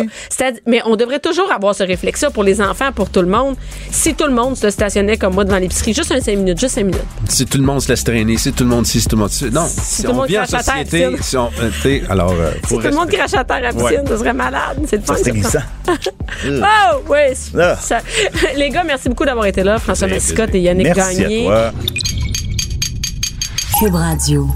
[0.51, 0.59] oui.
[0.65, 3.55] Mais on devrait toujours avoir ce réflexe-là pour les enfants, pour tout le monde.
[3.91, 6.75] Si tout le monde se stationnait comme moi devant l'épicerie, juste un 5 minutes, juste
[6.75, 7.01] 5 minutes.
[7.29, 9.21] Si tout le monde se laisse traîner, si tout le monde si, si tout le
[9.21, 9.45] monde si.
[9.51, 11.23] Non, si, tout le on monde vit en crache à terre, société, Christine.
[11.23, 14.03] si on, alors, euh, Si tout le monde crache à terre à la piscine, Ouais.
[14.07, 14.77] ça serait malade.
[14.87, 15.15] C'est le fun.
[15.23, 15.59] C'est glissant.
[16.45, 17.17] Oh, oui.
[17.75, 18.01] Ça-
[18.55, 19.77] Les gars, merci beaucoup d'avoir été là.
[19.79, 21.47] François Massicotte et Yannick Merci Gagné.
[21.51, 21.73] à toi.
[23.79, 24.47] Cube Radio.